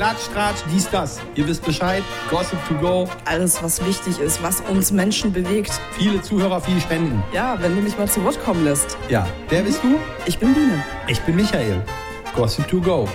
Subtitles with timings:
[0.00, 1.20] Klatsch, Tratsch, dies, das.
[1.34, 2.02] Ihr wisst Bescheid.
[2.30, 3.06] Gossip to go.
[3.26, 5.78] Alles, was wichtig ist, was uns Menschen bewegt.
[5.92, 7.22] Viele Zuhörer, viel Spenden.
[7.34, 8.96] Ja, wenn du mich mal zu Wort kommen lässt.
[9.10, 9.98] Ja, wer bist du?
[10.24, 10.82] Ich bin Biene.
[11.06, 11.82] Ich bin Michael.
[12.34, 13.06] Gossip to go.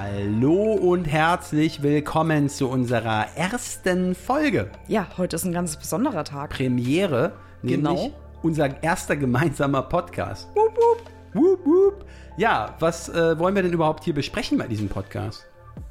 [0.00, 4.72] Hallo und herzlich willkommen zu unserer ersten Folge.
[4.88, 6.50] Ja, heute ist ein ganz besonderer Tag.
[6.50, 7.30] Premiere,
[7.62, 7.92] Genau.
[7.92, 8.12] nämlich
[8.42, 10.48] unser erster gemeinsamer Podcast.
[10.56, 11.13] Wup, wup.
[11.34, 12.04] Wup, wup.
[12.36, 15.46] Ja, was äh, wollen wir denn überhaupt hier besprechen bei diesem Podcast?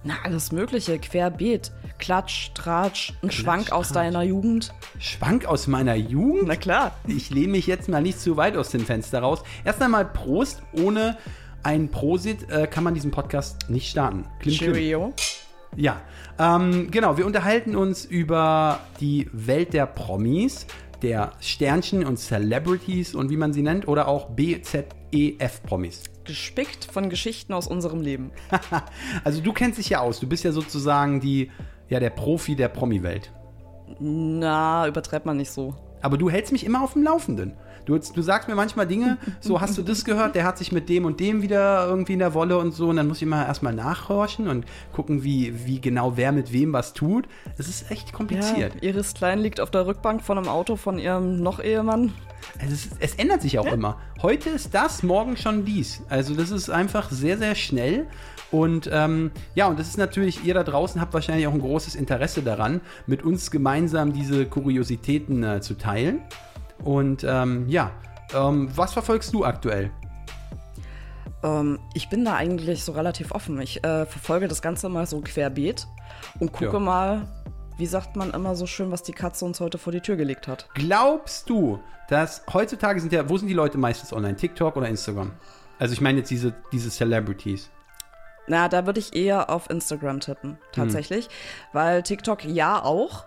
[0.05, 0.97] Na, alles Mögliche.
[0.97, 1.71] Querbeet.
[2.00, 3.96] Klatsch, Tratsch, ein Schwank aus Tratsch.
[3.96, 4.74] deiner Jugend.
[5.00, 6.47] Schwank aus meiner Jugend?
[6.47, 6.92] Na klar.
[7.07, 9.43] Ich lehne mich jetzt mal nicht zu weit aus dem Fenster raus.
[9.64, 10.61] Erst einmal Prost.
[10.74, 11.18] Ohne
[11.61, 14.25] ein Prosit äh, kann man diesen Podcast nicht starten.
[14.39, 14.74] Klim, klim.
[14.74, 15.14] Cheerio.
[15.75, 16.02] Ja,
[16.39, 17.18] ähm, genau.
[17.18, 20.68] Wir unterhalten uns über die Welt der Promis,
[21.02, 24.30] der Sternchen und Celebrities und wie man sie nennt, oder auch
[25.14, 26.04] BZEF-Promis.
[26.24, 28.32] Gespickt von Geschichten aus unserem Leben.
[29.24, 30.20] Also du kennst dich ja aus.
[30.20, 31.52] Du bist ja sozusagen die,
[31.89, 33.31] ja, der Profi der Promi-Welt.
[34.00, 35.75] Na, übertreibt man nicht so.
[36.02, 37.53] Aber du hältst mich immer auf dem Laufenden.
[37.86, 40.89] Du, du sagst mir manchmal Dinge, so hast du das gehört, der hat sich mit
[40.89, 42.89] dem und dem wieder irgendwie in der Wolle und so.
[42.89, 46.73] Und dann muss ich immer erstmal nachhorchen und gucken, wie, wie genau wer mit wem
[46.73, 47.27] was tut.
[47.58, 48.81] Es ist echt Ja, kompliziert.
[48.81, 52.14] Iris Klein liegt auf der Rückbank von einem Auto von ihrem Noch-Ehemann.
[52.59, 53.97] Also es, es ändert sich auch immer.
[54.22, 56.02] Heute ist das, morgen schon dies.
[56.09, 58.08] Also das ist einfach sehr, sehr schnell.
[58.52, 61.95] Und ähm, ja, und das ist natürlich, ihr da draußen habt wahrscheinlich auch ein großes
[61.95, 66.21] Interesse daran, mit uns gemeinsam diese Kuriositäten äh, zu teilen.
[66.83, 67.91] Und ähm, ja,
[68.36, 69.89] ähm, was verfolgst du aktuell?
[71.44, 73.59] Ähm, ich bin da eigentlich so relativ offen.
[73.61, 75.88] Ich äh, verfolge das Ganze mal so querbeet
[76.39, 76.80] und gucke Ja.
[76.80, 77.27] mal,
[77.77, 80.47] wie sagt man immer so schön, was die Katze uns heute vor die Tür gelegt
[80.47, 80.67] hat.
[80.73, 84.35] Glaubst du, dass heutzutage sind ja, wo sind die Leute meistens online?
[84.35, 85.31] TikTok oder Instagram?
[85.80, 87.69] Also ich meine jetzt diese, diese Celebrities.
[88.47, 91.30] Na, da würde ich eher auf Instagram tippen, tatsächlich.
[91.71, 93.25] Weil TikTok ja auch.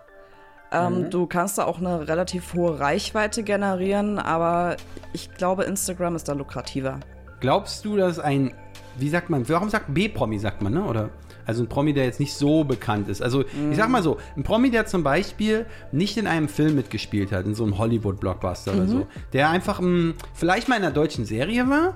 [0.71, 4.77] Ähm, Du kannst da auch eine relativ hohe Reichweite generieren, aber
[5.13, 6.99] ich glaube, Instagram ist da lukrativer.
[7.39, 8.53] Glaubst du, dass ein,
[8.97, 10.83] wie sagt man, warum sagt B-Promi, sagt man, ne?
[10.83, 11.09] Oder,
[11.47, 13.21] also ein Promi, der jetzt nicht so bekannt ist.
[13.23, 13.41] Also,
[13.71, 17.45] ich sag mal so, ein Promi, der zum Beispiel nicht in einem Film mitgespielt hat,
[17.45, 21.67] in so einem Hollywood-Blockbuster oder so, der einfach mh, vielleicht mal in einer deutschen Serie
[21.69, 21.95] war.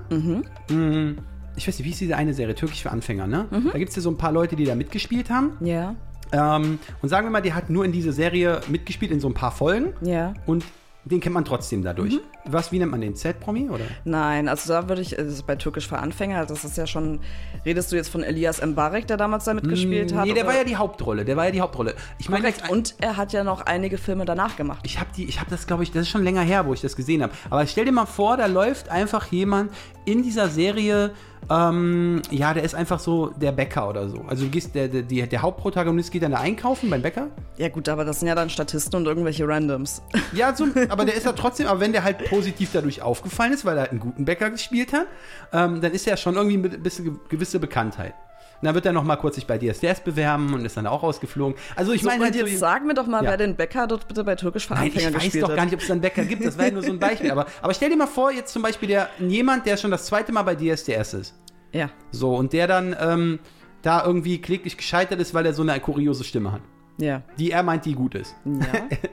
[0.70, 1.14] Mh,
[1.56, 2.54] ich weiß nicht, wie ist diese eine Serie?
[2.54, 3.46] Türkisch für Anfänger, ne?
[3.72, 5.52] Da gibt es ja so ein paar Leute, die da mitgespielt haben.
[5.60, 5.94] Ja,
[6.32, 9.34] Ähm, und sagen wir mal, der hat nur in diese Serie mitgespielt, in so ein
[9.34, 9.92] paar Folgen.
[10.00, 10.32] ja.
[10.46, 10.64] Und
[11.04, 12.18] den kennt man trotzdem dadurch.
[12.44, 13.14] Was, wie nennt man den?
[13.14, 13.84] Z-Promi, oder?
[14.04, 17.20] Nein, also da würde ich, das ist bei Türkisch für Anfänger, das ist ja schon,
[17.64, 20.26] redest du jetzt von Elias Mbarek, der damals da mitgespielt hat?
[20.26, 21.24] Nee, der oder- war ja die Hauptrolle.
[21.24, 21.94] Der war ja die Hauptrolle.
[22.18, 22.70] Ich meine, Korrekt.
[22.70, 24.80] Und er hat ja noch einige Filme danach gemacht.
[24.84, 26.80] ich habe die, ich habe das, glaube ich, das ist schon länger her, wo ich
[26.80, 27.32] das gesehen habe.
[27.50, 29.72] Aber stell dir mal vor, da läuft einfach jemand
[30.04, 31.12] in dieser Serie.
[31.50, 34.24] Ähm, ja, der ist einfach so der Bäcker oder so.
[34.28, 37.28] Also du gehst, der, der, der Hauptprotagonist geht dann da einkaufen beim Bäcker.
[37.58, 40.02] Ja gut, aber das sind ja dann Statisten und irgendwelche Randoms.
[40.32, 43.64] Ja, so, aber der ist ja trotzdem, aber wenn der halt positiv dadurch aufgefallen ist,
[43.66, 45.06] weil er halt einen guten Bäcker gespielt hat,
[45.52, 48.14] ähm, dann ist er schon irgendwie ein bisschen ge- gewisse Bekanntheit.
[48.62, 51.56] Dann wird er noch mal kurz sich bei DSDS bewerben und ist dann auch rausgeflogen.
[51.76, 53.30] Also ich So, meine, und halt so, jetzt sag mir doch mal, Ja.
[53.30, 55.56] wer den Bäcker dort bitte bei Türkisch für Nein, Anfänger ich weiß doch hat.
[55.56, 56.44] gar nicht, ob es da einen Bäcker gibt.
[56.44, 57.30] Das war ja nur so ein Beispiel.
[57.32, 60.32] Aber, aber stell dir mal vor, jetzt zum Beispiel der, jemand, der schon das zweite
[60.32, 61.34] Mal bei DSDS ist.
[61.72, 61.90] Ja.
[62.12, 63.38] So, und der dann ähm,
[63.82, 66.60] da irgendwie kläglich gescheitert ist, weil er so eine kuriose Stimme hat.
[66.98, 67.22] Ja.
[67.38, 68.34] Die er meint, die gut ist.
[68.44, 68.62] Ja.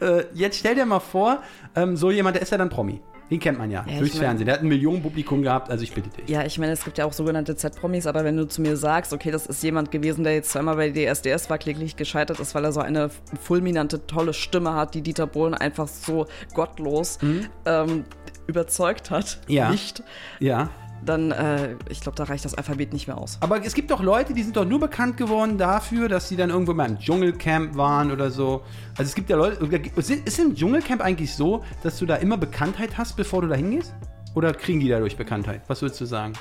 [0.00, 1.42] Äh, jetzt stell dir mal vor,
[1.76, 3.00] ähm, so jemand, der ist ja dann Promi.
[3.32, 4.44] Den kennt man ja, Ja, durchs mein- Fernsehen.
[4.46, 6.28] Der hat ein Millionenpublikum gehabt, also ich bitte dich.
[6.28, 9.14] ja, ich meine, es gibt ja auch sogenannte Z-Promis, aber wenn du zu mir sagst,
[9.14, 12.64] okay, das ist jemand gewesen, der jetzt zweimal bei DSDS war, kläglich gescheitert ist, weil
[12.64, 13.08] er so eine
[13.40, 17.18] fulminante, tolle Stimme hat, die Dieter Bohlen einfach so gottlos
[17.64, 18.04] ähm,
[18.46, 19.54] überzeugt hat, Mhm.
[19.54, 19.70] Ja.
[19.70, 20.02] nicht,
[20.38, 20.68] Ja.
[21.04, 23.38] Dann, äh, ich glaube, da reicht das Alphabet nicht mehr aus.
[23.40, 26.50] Aber es gibt doch Leute, die sind doch nur bekannt geworden dafür, dass sie dann
[26.50, 28.62] irgendwo mal im Dschungelcamp waren oder so.
[28.96, 29.64] Also es gibt ja Leute,
[29.96, 33.94] ist im Dschungelcamp eigentlich so, dass du da immer Bekanntheit hast, bevor du da hingehst?
[34.34, 35.62] Oder kriegen die dadurch Bekanntheit?
[35.66, 36.32] Was würdest du sagen?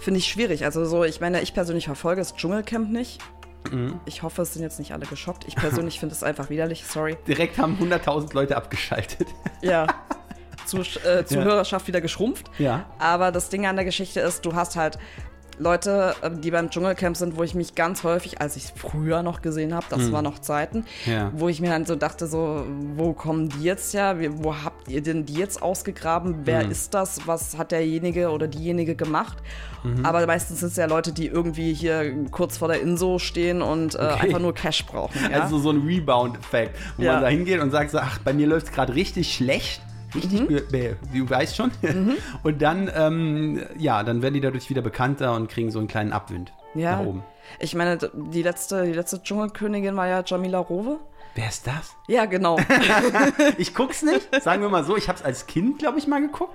[0.00, 0.64] Finde ich schwierig.
[0.64, 3.20] Also so, ich meine, ich persönlich verfolge das Dschungelcamp nicht.
[3.72, 4.00] Mhm.
[4.04, 5.44] Ich hoffe, es sind jetzt nicht alle geschockt.
[5.46, 7.16] Ich persönlich finde es einfach widerlich, sorry.
[7.26, 9.28] Direkt haben 100.000 Leute abgeschaltet.
[9.62, 9.86] Ja.
[10.68, 12.50] Zu, äh, Zuhörerschaft wieder geschrumpft.
[12.58, 12.86] Ja.
[12.98, 14.98] Aber das Ding an der Geschichte ist, du hast halt
[15.60, 19.24] Leute, ähm, die beim Dschungelcamp sind, wo ich mich ganz häufig, als ich es früher
[19.24, 20.84] noch gesehen habe, das war noch Zeiten.
[21.04, 21.32] Ja.
[21.34, 24.16] wo ich mir dann so dachte, so, wo kommen die jetzt her?
[24.36, 26.42] Wo habt ihr denn die jetzt ausgegraben?
[26.44, 26.70] Wer Hm.
[26.70, 27.26] ist das?
[27.26, 29.38] Was hat derjenige oder diejenige gemacht?
[29.82, 30.06] Mhm.
[30.06, 33.96] Aber meistens sind es ja Leute, die irgendwie hier kurz vor der Inso stehen und
[33.96, 34.26] äh, Okay.
[34.26, 35.18] einfach nur Cash brauchen.
[35.32, 35.40] Ja?
[35.40, 37.14] Also so ein Rebound-Effekt, wo Ja.
[37.14, 39.80] man da hingeht und sagt so, ach, bei mir läuft es gerade richtig schlecht.
[40.14, 41.70] Richtig, be- be- du weißt schon.
[42.42, 46.12] Und dann, ähm, ja, dann werden die dadurch wieder bekannter und kriegen so einen kleinen
[46.12, 46.52] Abwind.
[46.74, 46.96] Ja.
[47.00, 47.22] nach oben.
[47.58, 50.98] Ich meine, die letzte, die letzte Dschungelkönigin war ja Jamila Rowe.
[51.34, 51.94] Wer ist das?
[52.06, 52.58] Ja, genau.
[53.58, 54.96] Ich guck's nicht, sagen wir mal so.
[54.96, 56.52] Ich hab's als Kind, glaube ich, mal geguckt.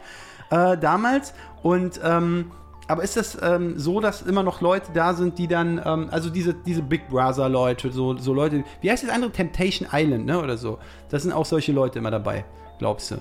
[0.50, 1.34] Äh, damals.
[1.64, 2.52] Und, ähm,
[2.88, 6.30] aber ist das ähm, so, dass immer noch Leute da sind, die dann, ähm, also
[6.30, 9.32] diese, diese Big Brother-Leute, so, so Leute, wie heißt das andere?
[9.32, 10.40] Temptation Island, ne?
[10.42, 10.80] Oder so.
[11.10, 12.46] Das sind auch solche Leute immer dabei,
[12.80, 13.16] glaubst du?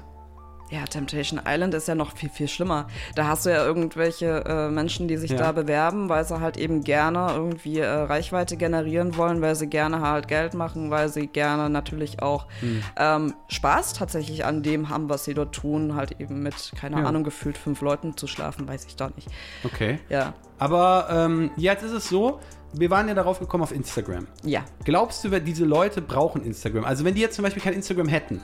[0.73, 2.87] Ja, Temptation Island ist ja noch viel, viel schlimmer.
[3.15, 5.37] Da hast du ja irgendwelche äh, Menschen, die sich Ja.
[5.37, 10.01] da bewerben, weil sie halt eben gerne irgendwie äh, Reichweite generieren wollen, weil sie gerne
[10.01, 12.83] halt Geld machen, weil sie gerne natürlich auch Hm.
[12.97, 17.05] ähm, Spaß tatsächlich an dem haben, was sie dort tun, halt eben mit, keine Ja.
[17.05, 19.29] Ahnung, gefühlt fünf Leuten zu schlafen, weiß ich doch nicht.
[19.65, 19.99] Okay.
[20.09, 22.41] Ja, Aber ähm, jetzt ist es so,
[22.73, 24.27] wir waren ja darauf gekommen auf Instagram.
[24.43, 24.63] ja.
[24.85, 26.85] Glaubst du, diese Leute brauchen Instagram?
[26.87, 28.41] Also wenn die jetzt zum Beispiel kein Instagram hätten,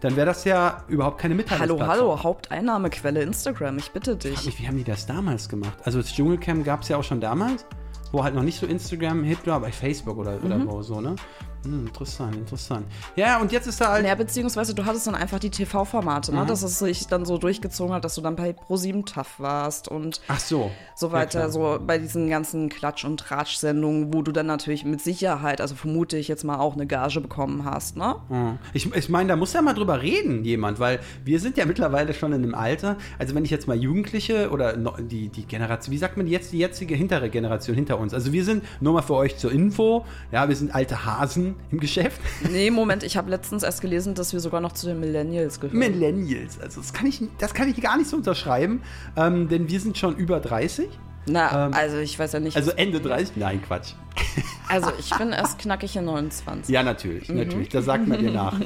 [0.00, 1.90] dann wäre das ja überhaupt keine Hallo, Mitteilungsplattform.
[2.08, 4.46] hallo, Haupteinnahmequelle Instagram, ich bitte Ich dich.
[4.46, 5.76] mich, wie haben die das damals gemacht?
[5.84, 7.64] Also das Dschungelcamp gab es ja auch schon damals,
[8.12, 10.68] wo halt noch nicht so Instagram hit war, bei Facebook oder, oder Mhm.
[10.68, 11.16] wo so, ne?
[11.64, 12.86] Hm, interessant, interessant.
[13.16, 14.06] Ja, und jetzt ist da halt.
[14.06, 16.38] Ja, beziehungsweise du hattest dann einfach die TV-Formate, Mhm.
[16.38, 16.46] ne?
[16.46, 20.20] dass es sich dann so durchgezogen hat, dass du dann bei Pro7 TAF warst und
[20.28, 20.70] Ach so.
[20.94, 21.50] so Ja, weiter, klar.
[21.50, 26.16] so bei diesen ganzen Klatsch- und Tratsch-Sendungen, wo du dann natürlich mit Sicherheit, also vermute
[26.16, 28.16] ich jetzt mal auch eine Gage bekommen hast, ne?
[28.28, 28.58] Hm.
[28.72, 32.14] Ich, ich meine, da muss ja mal drüber reden, jemand, weil wir sind ja mittlerweile
[32.14, 35.98] schon in einem Alter, also wenn ich jetzt mal Jugendliche oder die, die Generation, wie
[35.98, 39.14] sagt man jetzt, die jetzige hintere Generation hinter uns, also wir sind, nur mal für
[39.14, 42.20] euch zur Info, ja, wir sind alte Hasen im Geschäft.
[42.50, 45.78] Nee, Moment, ich habe letztens erst gelesen, dass wir sogar noch zu den Millennials gehören.
[45.78, 48.82] Millennials, also das kann ich, das kann ich gar nicht so unterschreiben,
[49.16, 50.88] ähm, denn wir sind schon über 30,
[51.26, 52.56] Na, ähm, also ich weiß ja nicht.
[52.56, 53.94] also Ende 30, nein, Quatsch.
[54.68, 56.72] also ich bin erst knackige 29.
[56.72, 57.68] Ja, natürlich, natürlich.
[57.68, 58.58] Das sagt man dir nach.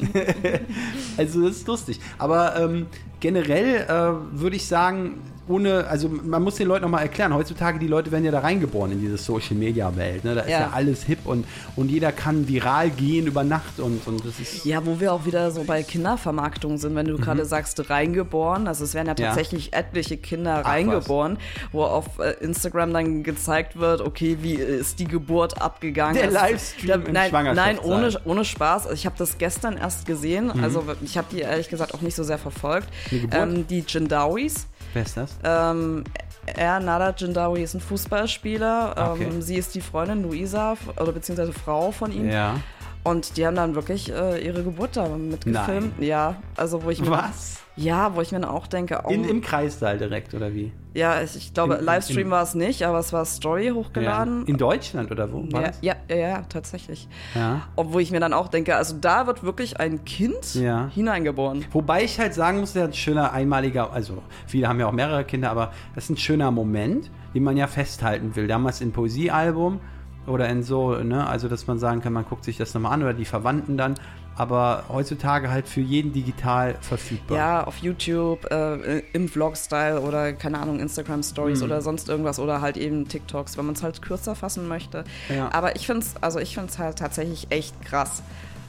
[1.16, 2.00] also das ist lustig.
[2.18, 2.86] Aber ähm,
[3.20, 7.86] generell äh, würde ich sagen, ohne, also man muss den Leuten nochmal erklären, heutzutage die
[7.88, 10.24] Leute werden ja da reingeboren in diese Social Media Welt.
[10.24, 10.34] Ne?
[10.34, 10.60] Da ist ja.
[10.60, 10.70] Ja.
[10.72, 11.44] alles hip und,
[11.76, 14.64] und jeder kann viral gehen über Nacht und, und das ist.
[14.64, 18.68] Ja, wo wir auch wieder so bei Kindervermarktung sind, wenn du gerade sagst, reingeboren.
[18.68, 19.18] Also es werden ja Mhm.
[19.22, 19.28] Ja.
[19.28, 21.38] tatsächlich etliche Kinder Ach, reingeboren,
[21.72, 26.14] wo auf äh, Instagram dann gezeigt wird, okay, wie ist die Geburt abgegangen.
[26.14, 28.90] Der Also, Livestream im nein, nein, ohne, ohne Spaß.
[28.92, 30.50] Ich habe das gestern erst gesehen.
[30.54, 30.64] Mhm.
[30.64, 32.88] Also ich habe die ehrlich gesagt auch nicht so sehr verfolgt.
[33.10, 33.28] Die?
[33.32, 34.66] Ähm, die Jindawis.
[34.92, 35.36] Wer ist das?
[35.44, 36.04] Ähm,
[36.46, 39.12] er, Nada Jindawi, ist ein Fußballspieler.
[39.14, 39.24] Okay.
[39.24, 42.28] Ähm, sie ist die Freundin Luisa, oder beziehungsweise Frau von ihm.
[42.30, 42.56] ja.
[43.04, 46.00] Und die haben dann wirklich äh, ihre Geburt da mitgefilmt.
[46.00, 47.58] Ja, also wo ich mir, Was?
[47.74, 50.70] ja, wo ich mir dann auch denke, oh, In, Im Kreissaal direkt, oder wie?
[50.94, 54.40] Ja, ich, ich glaube, im- Livestream war es nicht, aber es war Story hochgeladen.
[54.42, 54.46] Ja.
[54.48, 55.44] In Deutschland oder wo?
[55.52, 55.78] War ja, das?
[55.80, 57.08] ja, ja, ja, tatsächlich.
[57.34, 57.62] ja.
[57.76, 60.88] Obwohl ich mir dann auch denke, also da wird wirklich ein Kind Ja.
[60.94, 61.64] hineingeboren.
[61.72, 64.92] Wobei ich halt sagen muss, der ist ein schöner einmaliger, also viele haben ja auch
[64.92, 68.46] mehrere Kinder, aber das ist ein schöner Moment, den man ja festhalten will.
[68.46, 69.80] Damals im Poesiealbum
[70.26, 73.02] oder in so, ne, also dass man sagen kann, man guckt sich das nochmal an
[73.02, 73.94] oder die Verwandten dann,
[74.36, 77.36] aber heutzutage halt für jeden digital verfügbar.
[77.38, 81.64] Ja, auf YouTube, äh, im Vlog-Style oder keine Ahnung, Instagram-Stories Mhm.
[81.66, 85.04] oder sonst irgendwas oder halt eben TikToks, wenn man es halt kürzer fassen möchte.
[85.28, 85.50] Ja.
[85.52, 88.22] Aber ich finde es, also ich halt tatsächlich echt krass.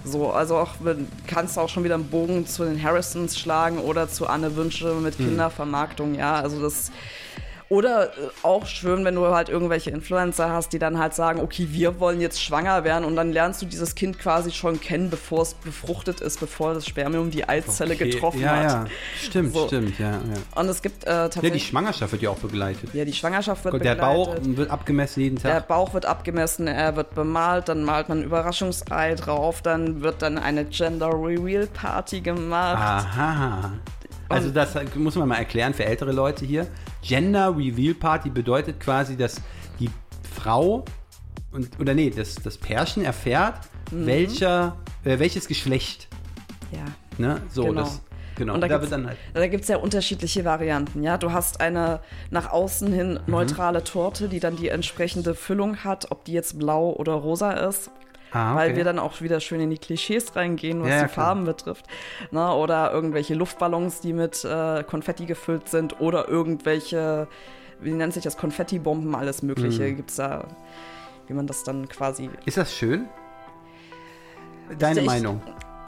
[0.06, 0.72] So, also auch
[1.28, 4.94] kannst du auch schon wieder einen Bogen zu den Harrisons schlagen oder zu Anne Wünsche
[4.96, 5.26] mit Mhm.
[5.30, 6.92] Kindervermarktung, ja, also das
[7.74, 8.10] oder äh,
[8.44, 12.22] auch schön, wenn du halt irgendwelche Influencer hast, die dann halt sagen, okay, wir wollen
[12.22, 16.22] jetzt schwanger werden und dann lernst du dieses Kind quasi schon kennen, bevor es befruchtet
[16.22, 18.64] ist, bevor das Spermium die Eizelle Okay, getroffen ja, hat.
[18.64, 18.86] Ja,
[19.20, 19.66] stimmt, So.
[19.68, 20.20] stimmt, ja, ja.
[20.62, 21.68] Und es gibt äh, Ja, die tatsächlich.
[21.68, 22.94] Schwangerschaft wird ja auch begleitet.
[22.94, 24.02] Ja, die Schwangerschaft wird Der begleitet.
[24.02, 25.68] Bauch wird abgemessen jeden Der Tag.
[25.68, 30.38] Bauch wird abgemessen, er wird bemalt, dann malt man ein Überraschungsei drauf, dann wird dann
[30.38, 32.78] eine Gender Reveal Party gemacht.
[32.78, 33.72] Aha.
[34.30, 36.68] Also das muss man mal erklären für ältere Leute hier.
[37.04, 39.42] Gender Reveal Party bedeutet quasi, dass
[39.80, 39.90] die
[40.36, 40.84] Frau
[41.52, 43.60] und oder nee, das, das Pärchen erfährt,
[43.92, 44.06] Mhm.
[44.08, 46.08] welcher, äh, welches Geschlecht.
[46.72, 46.86] Ja.
[47.18, 47.42] Ne?
[47.50, 47.82] So, Genau.
[47.82, 48.02] das.
[48.36, 48.56] Genau.
[48.56, 49.52] Und da, da wird dann halt.
[49.52, 51.04] gibt's ja unterschiedliche Varianten.
[51.04, 52.00] Ja, du hast eine
[52.32, 53.32] nach außen hin Mhm.
[53.32, 57.92] neutrale Torte, die dann die entsprechende Füllung hat, ob die jetzt blau oder rosa ist.
[58.34, 58.78] Ah, Weil okay.
[58.78, 61.26] wir dann auch wieder schön in die Klischees reingehen, was Ja, die klar.
[61.28, 61.86] Farben betrifft.
[62.32, 66.00] Na, oder irgendwelche Luftballons, die mit äh, Konfetti gefüllt sind.
[66.02, 67.28] Oder irgendwelche,
[67.80, 69.84] wie nennt sich das, Konfettibomben, alles Mögliche.
[69.84, 69.96] Mhm.
[69.98, 70.46] Gibt's da,
[71.28, 72.30] wie man das dann quasi.
[72.46, 73.06] Ist das schön?
[74.80, 75.42] Deine Ich- Meinung?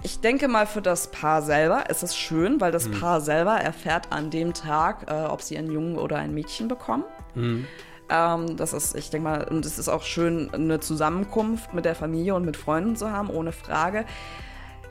[0.03, 4.11] Ich denke mal, für das Paar selber ist es schön, weil das Paar selber erfährt
[4.11, 7.05] an dem Tag, äh, ob sie einen Jungen oder ein Mädchen bekommen.
[7.33, 7.65] Mhm.
[8.09, 11.95] Ähm, das ist, ich denke mal, und es ist auch schön, eine Zusammenkunft mit der
[11.95, 14.05] Familie und mit Freunden zu haben, ohne Frage.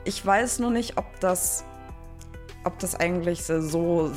[0.03, 1.65] Ich weiß nur nicht, ob das
[2.65, 4.11] ob das eigentlich so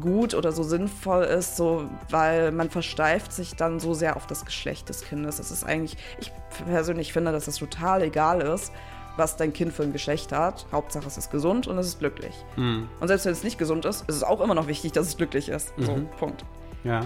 [0.00, 4.44] gut oder so sinnvoll ist, so, weil man versteift sich dann so sehr auf das
[4.44, 5.40] Geschlecht des Kindes.
[5.40, 6.32] Es ist eigentlich, ich
[6.64, 8.72] persönlich finde, dass es total egal ist,
[9.16, 10.64] was dein Kind für ein Geschlecht hat.
[10.70, 12.34] Hauptsache es ist gesund und es ist glücklich.
[12.54, 12.88] Mhm.
[13.00, 15.16] Und selbst wenn es nicht gesund ist, ist es auch immer noch wichtig, dass es
[15.16, 15.72] glücklich ist.
[15.76, 16.08] So, Mhm.
[16.20, 16.44] Punkt.
[16.84, 17.00] Ja.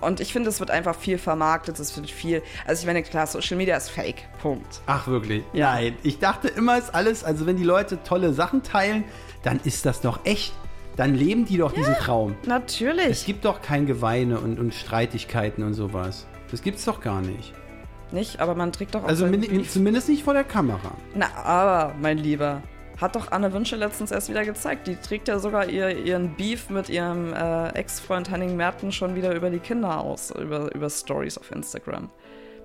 [0.00, 2.42] Und ich finde, es wird einfach viel vermarktet, es wird viel.
[2.66, 4.22] Also ich meine, klar, Social Media ist fake.
[4.40, 4.80] Punkt.
[4.86, 5.44] Ach, wirklich?
[5.52, 5.72] Ja.
[5.74, 5.96] Nein.
[6.02, 9.04] Ich dachte immer, ist alles, also wenn die Leute tolle Sachen teilen,
[9.42, 10.52] dann ist das doch echt.
[10.96, 12.34] Dann leben die doch diesen Traum.
[12.42, 13.24] Es Natürlich.
[13.24, 16.26] gibt doch kein Geweine und, und Streitigkeiten und sowas.
[16.50, 17.54] Das gibt's doch gar nicht.
[18.12, 19.26] Nicht, aber man trägt doch auch Also
[19.68, 20.92] zumindest nicht vor der Kamera.
[21.14, 22.62] Na, aber, mein Lieber,
[23.00, 24.86] hat doch Anne Wünsche letztens erst wieder gezeigt.
[24.86, 29.34] Die trägt ja sogar ihr, ihren Beef mit ihrem äh, Ex-Freund Henning Merten schon wieder
[29.34, 32.10] über die Kinder aus, über, über Stories auf Instagram.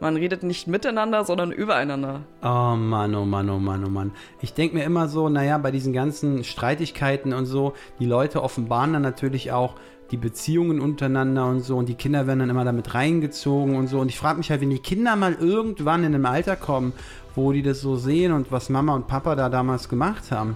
[0.01, 2.21] Man redet nicht miteinander, sondern übereinander.
[2.43, 4.11] Oh Mann, oh Mann, oh Mann, oh Mann.
[4.41, 8.91] Ich denke mir immer so, naja, bei diesen ganzen Streitigkeiten und so, die Leute offenbaren
[8.91, 9.75] dann natürlich auch
[10.11, 13.99] die Beziehungen untereinander und so und die Kinder werden dann immer damit reingezogen und so.
[13.99, 16.93] Und ich frage mich halt, wenn die Kinder mal irgendwann in einem Alter kommen,
[17.33, 20.55] wo die das so sehen und was Mama und Papa da damals gemacht haben,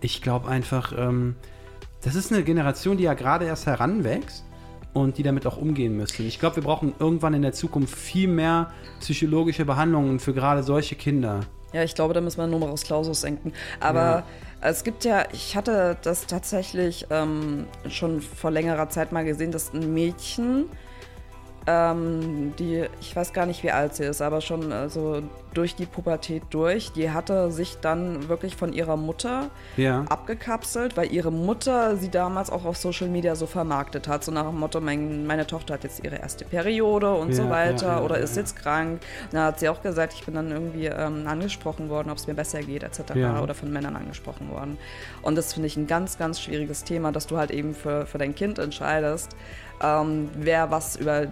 [0.00, 1.36] ich glaube einfach, ähm,
[2.02, 4.44] das ist eine Generation, die ja gerade erst heranwächst
[4.94, 6.26] und die damit auch umgehen müssen.
[6.26, 10.94] Ich glaube, wir brauchen irgendwann in der Zukunft viel mehr psychologische Behandlungen für gerade solche
[10.94, 11.40] Kinder.
[11.72, 13.52] Ja, ich glaube, da müssen wir Numerus Clausus senken.
[13.80, 14.24] Aber Ja.
[14.60, 19.72] Es gibt ja, ich hatte das tatsächlich ähm, schon vor längerer Zeit mal gesehen, dass
[19.72, 20.66] ein Mädchen,
[21.66, 25.22] ähm, die, ich weiß gar nicht, wie alt sie ist, aber schon also
[25.58, 30.04] durch die Pubertät durch, die hatte sich dann wirklich von ihrer Mutter Ja.
[30.08, 34.46] abgekapselt, weil ihre Mutter sie damals auch auf Social Media so vermarktet hat, so nach
[34.46, 38.00] dem Motto, mein, meine Tochter hat jetzt ihre erste Periode und so Ja, weiter ja,
[38.02, 39.00] oder ist jetzt krank.
[39.32, 42.34] Da hat sie auch gesagt, ich bin dann irgendwie ähm, angesprochen worden, ob es mir
[42.34, 43.00] besser geht etc.
[43.42, 44.78] Oder von Männern angesprochen worden.
[45.22, 48.18] Und das finde ich ein ganz, ganz schwieriges Thema, dass du halt eben für, für
[48.18, 49.34] dein Kind entscheidest,
[49.82, 51.26] ähm, wer was über,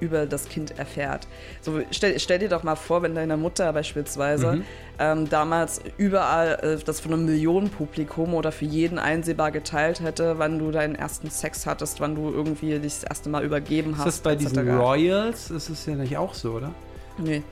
[0.00, 1.26] über das Kind erfährt.
[1.60, 4.62] So, stell, stell dir doch mal vor, wenn deine Mutter beispielsweise Mhm.
[4.98, 10.58] ähm, damals überall äh, das von einem Millionenpublikum oder für jeden einsehbar geteilt hätte, wann
[10.58, 14.06] du deinen ersten Sex hattest, wann du irgendwie dich das erste Mal übergeben Ist hast.
[14.06, 14.68] das bei diesen.
[14.78, 15.50] Royals?
[15.50, 16.70] Ist es ja nicht auch so, oder?
[17.18, 17.42] Nee,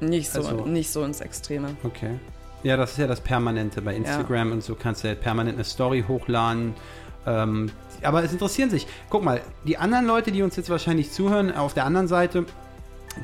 [0.00, 1.68] nicht so, Also- nicht so ins Extreme.
[1.84, 2.10] Okay.
[2.62, 3.82] Ja, das ist ja das Permanente.
[3.82, 6.74] Bei Instagram und so kannst du ja permanent eine Story hochladen.
[7.26, 7.70] Ähm,
[8.02, 8.86] aber es interessieren sich.
[9.10, 12.44] Guck mal, die anderen Leute, die uns jetzt wahrscheinlich zuhören, auf der anderen Seite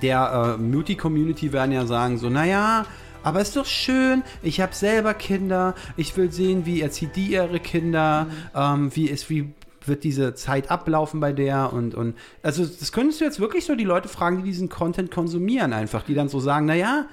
[0.03, 2.87] der äh, Muti-Community werden ja sagen so, naja,
[3.23, 7.61] aber ist doch schön, ich habe selber Kinder, ich will sehen, wie erzieht die ihre
[7.61, 9.53] Kinder, ähm, wie ist, wie
[9.85, 13.75] wird diese Zeit ablaufen bei der und, und also das könntest du jetzt wirklich so
[13.75, 17.07] die Leute fragen, die diesen Content konsumieren einfach, die dann so sagen, naja,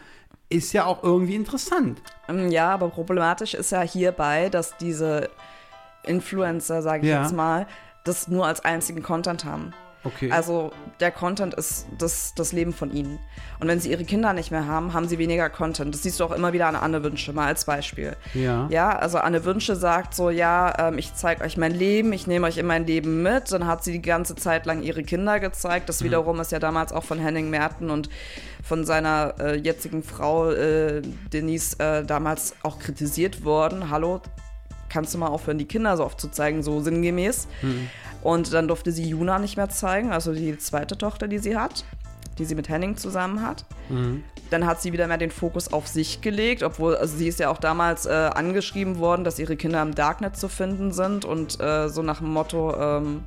[0.50, 2.02] ist ja auch irgendwie interessant.
[2.30, 5.30] Ähm, Ja, aber problematisch ist ja hierbei, dass diese
[6.04, 7.24] Influencer, sage ich Ja.
[7.24, 7.68] jetzt mal,
[8.04, 9.74] das nur als einzigen Content haben.
[10.08, 10.32] Okay.
[10.32, 13.20] Also der Content ist das, das Leben von ihnen.
[13.60, 15.94] Und wenn sie ihre Kinder nicht mehr haben, haben sie weniger Content.
[15.94, 18.16] Das siehst du auch immer wieder an Anne Wünsche, mal als Beispiel.
[18.34, 18.68] Ja.
[18.70, 22.48] Ja, also Anne Wünsche sagt so, ja, ähm, ich zeige euch mein Leben, ich nehme
[22.48, 23.52] euch in mein Leben mit.
[23.52, 25.90] Dann hat sie die ganze Zeit lang ihre Kinder gezeigt.
[25.90, 28.10] Das wiederum ist ja damals auch von Henning Merten und
[28.64, 31.02] von seiner äh, jetzigen Frau äh,
[31.34, 33.90] Denise äh, damals auch kritisiert worden.
[33.90, 34.22] Hallo,
[34.90, 37.48] kannst du mal aufhören, die Kinder so oft zu zeigen, so sinngemäß.
[38.28, 41.86] Und dann durfte sie Juna nicht mehr zeigen, also die zweite Tochter, die sie hat,
[42.38, 43.64] die sie mit Henning zusammen hat.
[44.50, 47.48] Dann hat sie wieder mehr den Fokus auf sich gelegt, obwohl also sie ist ja
[47.48, 51.88] auch damals äh, angeschrieben worden, dass ihre Kinder im Darknet zu finden sind und äh,
[51.88, 53.24] so nach dem Motto ähm,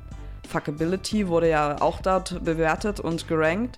[0.47, 3.77] Fuckability wurde ja auch dort bewertet und gerankt.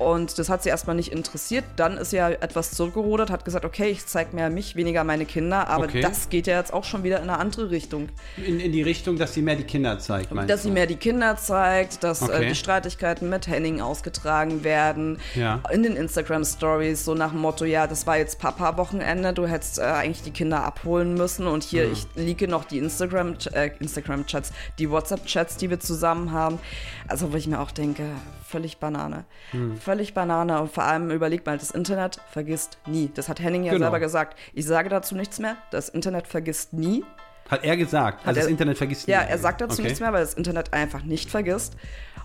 [0.00, 1.62] Und das hat sie erstmal nicht interessiert.
[1.76, 5.26] Dann ist sie ja etwas zurückgerudert, hat gesagt, okay, ich zeige mehr mich, weniger meine
[5.26, 5.68] Kinder.
[5.68, 6.00] Aber Okay.
[6.00, 8.08] das geht ja jetzt auch schon wieder in eine andere Richtung.
[8.38, 10.74] In, in die Richtung, dass sie mehr die Kinder zeigt, meinst Dass sie du?
[10.74, 12.44] mehr die Kinder zeigt, dass Okay.
[12.44, 15.18] äh, die Streitigkeiten mit Henning ausgetragen werden.
[15.34, 15.60] Ja.
[15.70, 19.82] In den Instagram-Stories, so nach dem Motto, ja, das war jetzt Papa-Wochenende, du hättest äh,
[19.82, 21.92] eigentlich die Kinder abholen müssen und hier, Mhm.
[21.92, 26.58] ich liege noch die Instagram- äh, Instagram-Chats, die WhatsApp-Chats, die wir zusammen haben.
[27.06, 28.04] Also, wo ich mir auch denke,
[28.50, 29.24] völlig Banane.
[29.52, 29.76] Mhm.
[29.78, 30.60] Völlig Banane.
[30.60, 33.10] Und vor allem überlegt mal, das Internet vergisst nie.
[33.14, 33.84] Das hat Henning ja Genau.
[33.86, 34.38] selber gesagt.
[34.52, 35.56] Ich sage dazu nichts mehr.
[35.70, 37.04] Das Internet vergisst nie.
[37.48, 38.26] Hat er gesagt.
[38.26, 39.28] also er- das Internet vergisst Ja, nie.
[39.30, 39.82] er sagt dazu okay.
[39.82, 41.74] nichts mehr, weil das Internet einfach nicht vergisst.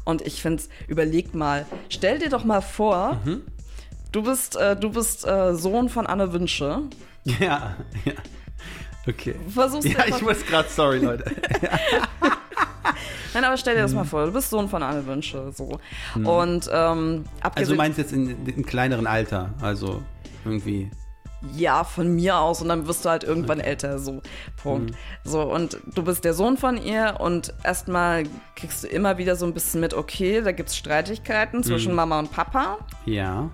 [0.04, 3.42] Und ich finde es, überleg mal, stell dir doch mal vor, Mhm.
[4.12, 6.82] du bist, äh, du bist äh, Sohn von Anne Wünsche.
[7.40, 8.14] Ja, ja.
[9.08, 9.36] Okay.
[9.52, 11.26] Versuchst Ja, ich muss gerade, sorry, Leute.
[13.36, 13.98] Nein, aber stell dir das Mhm.
[13.98, 15.52] mal vor, du bist Sohn von Anne Wünsche.
[15.54, 15.78] So.
[16.24, 20.02] Und ähm, Also du meinst jetzt in, in kleineren Alter, also
[20.46, 20.90] irgendwie.
[21.56, 23.70] ja, von mir aus und dann wirst du halt irgendwann okay.
[23.70, 24.22] älter, so.
[24.64, 24.92] Punkt.
[24.92, 24.96] Mhm.
[25.24, 28.24] So, und du bist der Sohn von ihr und erstmal
[28.56, 31.98] kriegst du immer wieder so ein bisschen mit, okay, da gibt es Streitigkeiten zwischen mhm.
[31.98, 32.80] Mama und Papa.
[33.06, 33.50] Ja.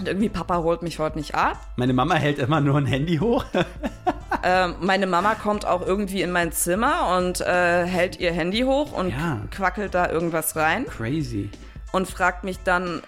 [0.00, 1.58] Und irgendwie Papa holt mich heute nicht ab.
[1.76, 3.44] Meine Mama hält immer nur ein Handy hoch.
[4.42, 8.92] ähm, meine Mama kommt auch irgendwie in mein Zimmer und äh, hält ihr Handy hoch
[8.92, 9.42] und ja.
[9.50, 10.86] quackelt da irgendwas rein.
[10.86, 11.50] Crazy.
[11.92, 13.02] Und fragt mich dann,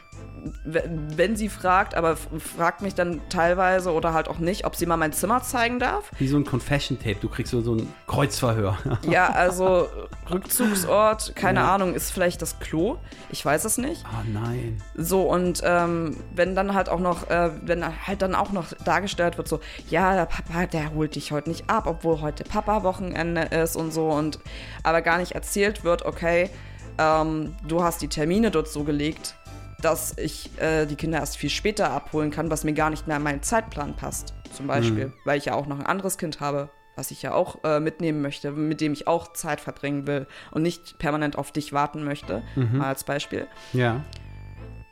[0.64, 4.96] wenn sie fragt, aber fragt mich dann teilweise oder halt auch nicht, ob sie mal
[4.96, 6.10] mein Zimmer zeigen darf.
[6.18, 8.78] Wie so ein Confession-Tape, du kriegst so, so ein Kreuzverhör.
[9.08, 9.88] ja, also
[10.30, 11.74] Rückzugsort, keine ja.
[11.74, 12.96] Ahnung, ist vielleicht das Klo.
[13.30, 14.04] Ich weiß es nicht.
[14.06, 14.82] Ah, nein.
[14.94, 19.36] So, und ähm, wenn dann halt auch noch, äh, wenn halt dann auch noch dargestellt
[19.38, 23.76] wird, so, ja, der Papa, der holt dich heute nicht ab, obwohl heute Papa-Wochenende ist
[23.76, 24.38] und so, und
[24.82, 26.50] aber gar nicht erzählt wird, okay,
[26.98, 29.34] ähm, du hast die Termine dort so gelegt,
[29.82, 33.18] dass ich äh, die Kinder erst viel später abholen kann, was mir gar nicht mehr
[33.18, 34.34] in meinen Zeitplan passt.
[34.52, 35.12] Zum Beispiel, mhm.
[35.24, 38.20] weil ich ja auch noch ein anderes Kind habe, was ich ja auch äh, mitnehmen
[38.20, 42.42] möchte, mit dem ich auch Zeit verbringen will und nicht permanent auf dich warten möchte,
[42.54, 42.78] mhm.
[42.78, 43.46] mal als Beispiel.
[43.72, 44.02] Ja.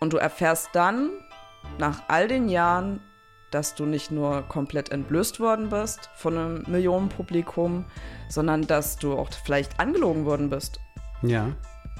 [0.00, 1.10] Und du erfährst dann,
[1.78, 3.00] nach all den Jahren,
[3.50, 7.84] dass du nicht nur komplett entblößt worden bist von einem Millionenpublikum,
[8.28, 10.80] sondern dass du auch vielleicht angelogen worden bist.
[11.22, 11.50] Ja.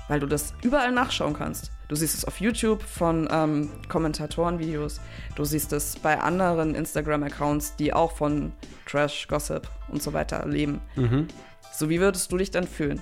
[0.09, 1.73] Weil du das überall nachschauen kannst.
[1.91, 5.01] Du siehst es auf YouTube von ähm, Kommentatorenvideos.
[5.35, 8.53] Du siehst es bei anderen Instagram-Accounts, die auch von
[8.87, 10.81] Trash, Gossip und so weiter leben.
[10.95, 11.27] Mhm.
[11.73, 13.01] So, wie würdest du dich dann fühlen?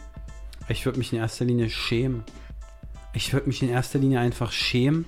[0.70, 2.24] Ich würde mich in erster Linie schämen.
[3.12, 5.04] Ich würde mich in erster Linie einfach schämen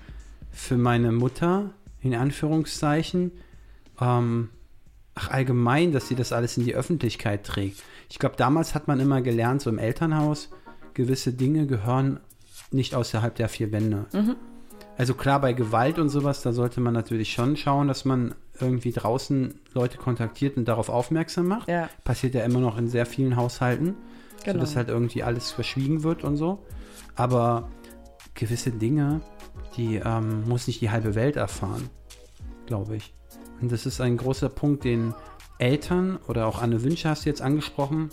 [0.50, 1.70] für meine Mutter,
[2.02, 3.32] in Anführungszeichen.
[3.99, 4.50] Ähm,
[5.14, 7.82] ach, allgemein, dass sie das alles in die Öffentlichkeit trägt.
[8.10, 10.50] Ich glaube, damals hat man immer gelernt, so im Elternhaus,
[10.92, 12.20] gewisse Dinge gehören
[12.70, 14.06] nicht außerhalb der vier Wände.
[14.12, 14.36] Mhm.
[14.96, 18.92] Also klar, bei Gewalt und sowas, da sollte man natürlich schon schauen, dass man irgendwie
[18.92, 21.68] draußen Leute kontaktiert und darauf aufmerksam macht.
[21.68, 21.88] Ja.
[22.04, 23.94] Passiert ja immer noch in sehr vielen Haushalten,
[24.44, 24.58] genau.
[24.58, 26.62] sodass halt irgendwie alles verschwiegen wird und so.
[27.16, 27.70] Aber
[28.34, 29.22] gewisse Dinge,
[29.76, 31.88] die ähm, muss nicht die halbe Welt erfahren,
[32.66, 33.14] glaube ich.
[33.60, 35.14] Und das ist ein großer Punkt, den
[35.58, 38.10] Eltern oder auch Anne Wünsche hast du jetzt angesprochen,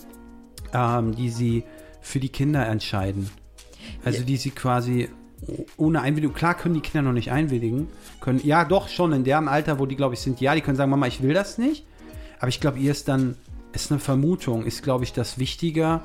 [0.72, 1.64] ähm, die sie
[2.00, 3.30] für die Kinder entscheiden.
[4.04, 5.08] Also die sie quasi
[5.76, 7.88] ohne Einwilligung, klar können die Kinder noch nicht einwilligen,
[8.20, 10.76] können, ja doch schon in dem Alter, wo die glaube ich sind, ja, die können
[10.76, 11.86] sagen, Mama, ich will das nicht,
[12.38, 13.36] aber ich glaube, ihr ist dann,
[13.72, 16.02] ist eine Vermutung, ist glaube ich das wichtiger,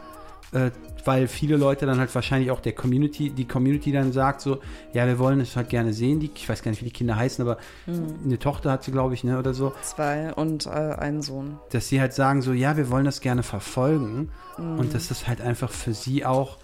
[0.51, 0.71] äh,
[1.05, 4.59] weil viele Leute dann halt wahrscheinlich auch der Community, die Community dann sagt so,
[4.93, 7.15] ja, wir wollen es halt gerne sehen, die, ich weiß gar nicht, wie die Kinder
[7.15, 8.15] heißen, aber mhm.
[8.23, 9.73] eine Tochter hat sie glaube ich, ne, oder so.
[9.81, 11.59] Zwei und äh, einen Sohn.
[11.71, 14.79] Dass sie halt sagen so, ja, wir wollen das gerne verfolgen mhm.
[14.79, 16.57] und dass das halt einfach für sie auch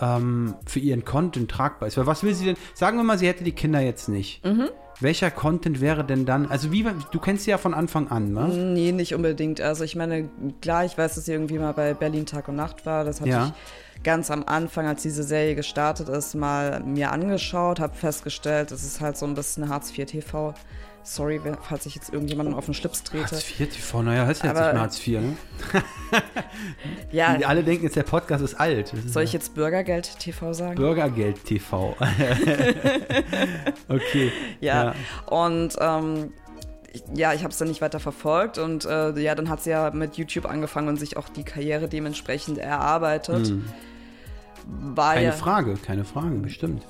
[0.00, 1.96] ähm, für ihren Content tragbar ist.
[1.96, 2.56] Weil was will sie denn?
[2.74, 4.44] Sagen wir mal, sie hätte die Kinder jetzt nicht.
[4.44, 4.68] Mhm.
[4.98, 8.48] Welcher Content wäre denn dann, also wie, du kennst sie ja von Anfang an, ne?
[8.48, 9.60] Nee, nicht unbedingt.
[9.60, 10.30] Also ich meine,
[10.62, 13.04] klar, ich weiß, dass sie irgendwie mal bei Berlin Tag und Nacht war.
[13.04, 13.46] Das hatte ja.
[13.46, 18.84] ich ganz am Anfang, als diese Serie gestartet ist, mal mir angeschaut, habe festgestellt, es
[18.84, 20.54] ist halt so ein bisschen Hartz IV TV.
[21.06, 23.30] Sorry, falls ich jetzt irgendjemanden auf den Schlips trete.
[23.30, 25.36] Hartz IV TV, naja, heißt ja jetzt nicht mehr Hartz IV, ne?
[27.12, 27.36] ja.
[27.36, 28.92] Die alle denken jetzt, der Podcast ist alt.
[29.06, 30.74] Soll ich jetzt Bürgergeld TV sagen?
[30.74, 31.94] Bürgergeld TV.
[33.88, 34.32] okay.
[34.60, 34.94] Ja, ja.
[35.26, 36.32] und ähm,
[37.14, 39.92] ja, ich habe es dann nicht weiter verfolgt und äh, ja, dann hat sie ja
[39.92, 43.46] mit YouTube angefangen und sich auch die Karriere dementsprechend erarbeitet.
[43.46, 43.64] Hm.
[44.96, 46.82] keine Frage, keine Frage, bestimmt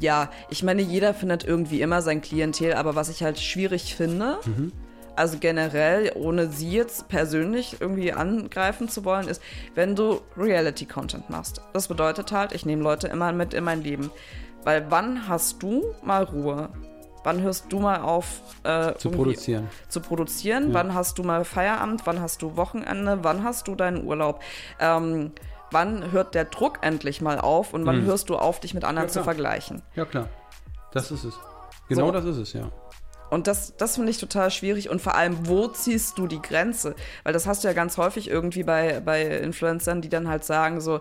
[0.00, 4.38] ja, ich meine, jeder findet irgendwie immer sein Klientel, aber was ich halt schwierig finde,
[4.44, 4.72] mhm.
[5.16, 9.42] also generell, ohne sie jetzt persönlich irgendwie angreifen zu wollen, ist,
[9.74, 11.60] wenn du Reality-Content machst.
[11.72, 14.10] Das bedeutet halt, ich nehme Leute immer mit in mein Leben.
[14.64, 16.68] Weil wann hast du mal Ruhe?
[17.24, 19.68] Wann hörst du mal auf äh, zu produzieren?
[19.88, 20.68] Zu produzieren?
[20.68, 20.74] Ja.
[20.74, 22.02] Wann hast du mal Feierabend?
[22.04, 23.18] Wann hast du Wochenende?
[23.22, 24.40] Wann hast du deinen Urlaub?
[24.80, 25.32] Ähm,
[25.72, 28.04] wann hört der Druck endlich mal auf und wann hm.
[28.06, 29.82] hörst du auf, dich mit anderen ja, zu vergleichen?
[29.94, 30.28] Ja, klar.
[30.92, 31.34] Das ist es.
[31.88, 32.12] Genau so.
[32.12, 32.70] das ist es, ja.
[33.30, 34.90] Und das, das finde ich total schwierig.
[34.90, 36.94] Und vor allem, wo ziehst du die Grenze?
[37.24, 40.82] Weil das hast du ja ganz häufig irgendwie bei, bei Influencern, die dann halt sagen
[40.82, 41.00] so,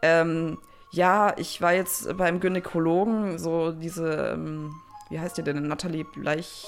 [0.00, 0.58] ähm,
[0.92, 4.74] ja, ich war jetzt beim Gynäkologen, so diese, ähm,
[5.10, 6.66] wie heißt die denn, Nathalie Bleich,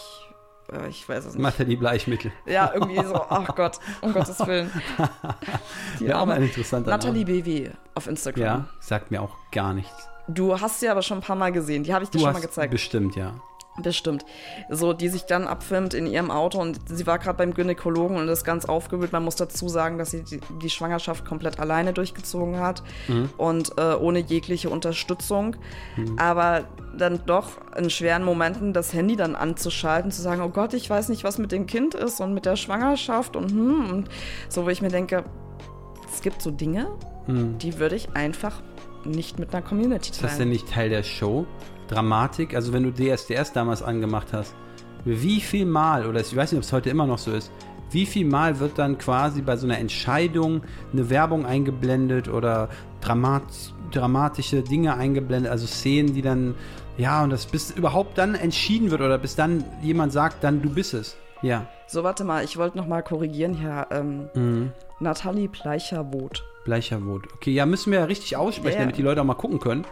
[0.88, 1.42] ich weiß es nicht.
[1.42, 2.32] Mathe Bleichmittel.
[2.46, 4.70] Ja, irgendwie so, ach Gott, um Gottes Willen.
[6.00, 7.24] Die ja, auch ein interessanter Nathalie.
[7.24, 8.42] BW auf Instagram.
[8.42, 10.08] Ja, sagt mir auch gar nichts.
[10.26, 12.32] Du hast sie aber schon ein paar Mal gesehen, die habe ich dir du schon
[12.32, 12.70] mal gezeigt.
[12.70, 13.34] Bestimmt, ja.
[13.82, 14.24] Bestimmt.
[14.70, 18.28] So, die sich dann abfilmt in ihrem Auto und sie war gerade beim Gynäkologen und
[18.28, 19.12] ist ganz aufgewühlt.
[19.12, 22.84] Man muss dazu sagen, dass sie die, die Schwangerschaft komplett alleine durchgezogen hat
[23.36, 25.56] und äh, ohne jegliche Unterstützung.
[26.18, 26.64] Aber
[26.96, 31.08] dann doch in schweren Momenten das Handy dann anzuschalten, zu sagen, oh Gott, ich weiß
[31.08, 34.08] nicht, was mit dem Kind ist und mit der Schwangerschaft und hm, und
[34.48, 35.24] so, wo ich mir denke,
[36.12, 36.86] es gibt so Dinge,
[37.26, 38.62] die würde ich einfach
[39.04, 40.28] nicht mit einer Community Ist teilen.
[40.30, 41.46] das denn nicht Teil der Show?
[41.88, 42.54] Dramatik?
[42.54, 44.54] Also wenn du DSDS damals angemacht hast,
[45.04, 47.50] wie viel Mal, oder ich weiß nicht, ob es heute immer noch so ist,
[47.90, 52.68] wie viel Mal wird dann quasi bei so einer Entscheidung eine Werbung eingeblendet oder
[53.00, 53.42] dramat
[53.92, 56.56] dramatische Dinge eingeblendet, also Szenen, die dann,
[56.96, 60.70] ja, und das bis überhaupt dann entschieden wird oder bis dann jemand sagt, dann du
[60.70, 61.16] bist es.
[61.42, 63.86] Ja, So, warte mal, ich wollte noch mal korrigieren hier.
[63.90, 64.72] Ähm, Mhm.
[64.98, 66.42] Nathalie Bleicher-Woth.
[66.64, 67.28] Bleicherwut.
[67.34, 68.80] Okay, ja, müssen wir ja richtig aussprechen, ja.
[68.84, 69.84] damit die Leute auch mal gucken können.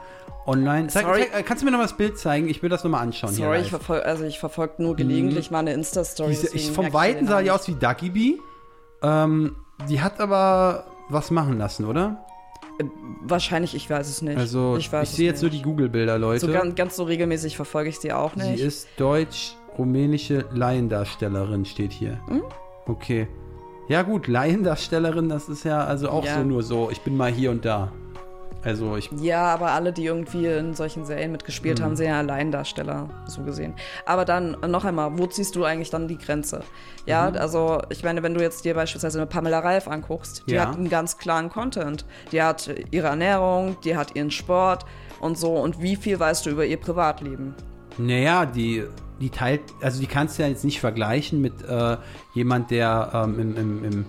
[0.46, 0.88] Online.
[0.88, 1.20] Zeig, Sorry.
[1.31, 2.48] zeig, äh, kannst du mir noch mal das Bild zeigen?
[2.48, 3.33] Ich will das nochmal anschauen.
[3.33, 6.35] Sorry, hier ich verfolge also ich verfolge nur gelegentlich mal eine Insta-Story.
[6.74, 8.38] Vom Weiten sah die aus wie Ducky Bee.
[9.02, 9.57] Ähm,
[9.88, 12.09] die hat aber was machen lassen, oder?
[12.81, 12.90] nicht.
[13.24, 14.37] Wahrscheinlich, ich weiß es nicht.
[14.37, 15.61] Also, ich, ich sehe jetzt nur nicht.
[15.61, 16.46] die Google-Bilder, Leute.
[16.46, 18.62] So ganz, ganz so regelmäßig verfolge ich sie auch Sie nicht.
[18.62, 22.18] ist deutsch-rumänische Laiendarstellerin, steht hier.
[22.28, 22.42] Hm?
[22.87, 23.28] Okay.
[23.88, 26.38] Ja, gut, Laiendarstellerin, das ist ja also auch Ja.
[26.38, 27.92] so nur so, ich bin mal hier und da.
[28.64, 29.11] Also, ich.
[29.20, 31.85] ja, aber alle, die irgendwie in solchen Serien mitgespielt Mhm.
[31.85, 33.75] haben, sind ja Alleindarsteller, so gesehen.
[34.07, 36.62] Aber dann noch einmal, wo ziehst du eigentlich dann die Grenze?
[37.07, 37.37] Ja, Mhm.
[37.38, 40.62] also ich meine, wenn du jetzt dir beispielsweise eine Pamela Reif anguckst, die Ja.
[40.68, 42.05] hat einen ganz klaren Content.
[42.31, 44.85] Die hat ihre Ernährung, die hat ihren Sport
[45.20, 45.55] und so.
[45.55, 47.55] Und wie viel weißt du über ihr Privatleben?
[47.98, 48.85] Naja, die,
[49.20, 51.96] die teilt, also die kannst du ja jetzt nicht vergleichen mit äh,
[52.35, 54.07] jemand, der ähm, im, im, im,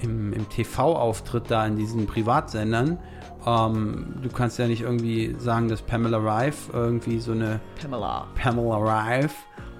[0.00, 2.98] im, im TV auftritt, da in diesen Privatsendern.
[3.46, 8.26] Ähm, du kannst ja nicht irgendwie sagen, dass Pamela Reif irgendwie so eine Pamela.
[8.34, 9.34] Pamela Reif.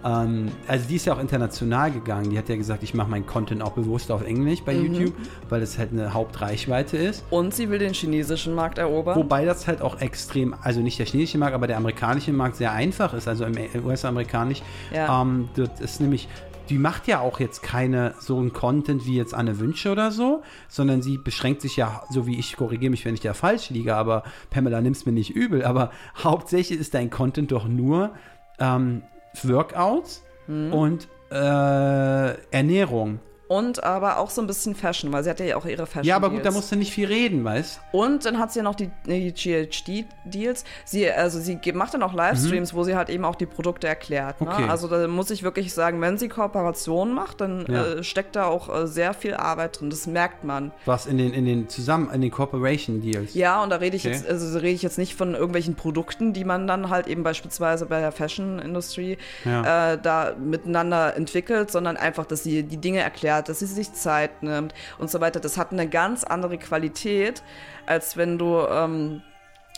[0.04, 2.30] Ähm, also die ist ja auch international gegangen.
[2.30, 5.14] Die hat ja gesagt, ich mache meinen Content auch bewusst auf Englisch bei YouTube,
[5.48, 7.24] weil es halt eine Hauptreichweite ist.
[7.30, 9.16] Und sie will den chinesischen Markt erobern.
[9.16, 12.72] Wobei das halt auch extrem, also nicht der chinesische Markt, aber der amerikanische Markt sehr
[12.72, 14.62] einfach ist, also im US-amerikanisch.
[14.92, 15.22] Ja.
[15.22, 16.28] Ähm, das ist nämlich,
[16.68, 20.42] die macht ja auch jetzt keine so einen Content wie jetzt Anne Wünsche oder so,
[20.68, 23.94] sondern sie beschränkt sich ja, so wie ich korrigiere mich, wenn ich da falsch liege,
[23.96, 25.90] aber Pamela nimm's mir nicht übel, aber
[26.24, 28.10] hauptsächlich ist dein Content doch nur
[28.58, 29.02] ähm,
[29.42, 30.72] Workouts Mhm.
[30.72, 33.18] und äh, Ernährung.
[33.46, 36.04] Und aber auch so ein bisschen Fashion, weil sie hat ja auch ihre Fashion.
[36.06, 38.62] Ja, aber gut, da musst du nicht viel reden, weißt Und dann hat sie ja
[38.62, 40.64] noch die, die GHD-Deals.
[40.84, 44.40] Sie, also sie macht dann auch Livestreams, wo sie halt eben auch die Produkte erklärt.
[44.40, 44.46] Ne?
[44.46, 44.52] Mhm.
[44.54, 44.68] Okay.
[44.68, 47.84] Also da muss ich wirklich sagen, wenn sie Kooperationen macht, dann Ja.
[47.84, 49.90] äh, steckt da auch äh, sehr viel Arbeit drin.
[49.90, 50.72] Das merkt man.
[50.86, 53.34] Was in den, in den zusammen, in den Corporation Deals.
[53.34, 54.14] Ja, und da rede ich Okay.
[54.14, 57.86] jetzt, also rede ich jetzt nicht von irgendwelchen Produkten, die man dann halt eben beispielsweise
[57.86, 59.92] bei der Fashion-Industrie Ja.
[59.92, 64.42] äh, da miteinander entwickelt, sondern einfach, dass sie die Dinge erklärt, dass sie sich Zeit
[64.42, 65.40] nimmt und so weiter.
[65.40, 67.42] Das hat eine ganz andere Qualität,
[67.86, 69.22] als wenn du ähm,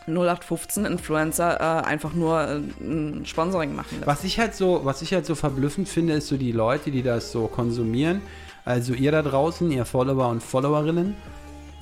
[0.06, 4.06] 0815 Influencer äh, einfach nur äh, ein Sponsoring machen lässt.
[4.06, 7.02] Was ich halt so, was ich halt so verblüffend finde, ist so die Leute, die
[7.02, 8.22] das so konsumieren.
[8.64, 11.16] Also ihr da draußen, ihr Follower und Followerinnen,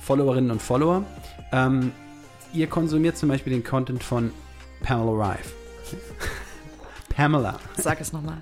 [0.01, 1.03] Followerinnen und Follower,
[1.51, 1.91] ähm,
[2.53, 4.31] ihr konsumiert zum Beispiel den Content von
[4.81, 5.53] Pamela Reif.
[7.09, 7.57] Pamela.
[7.77, 8.37] Sag es nochmal.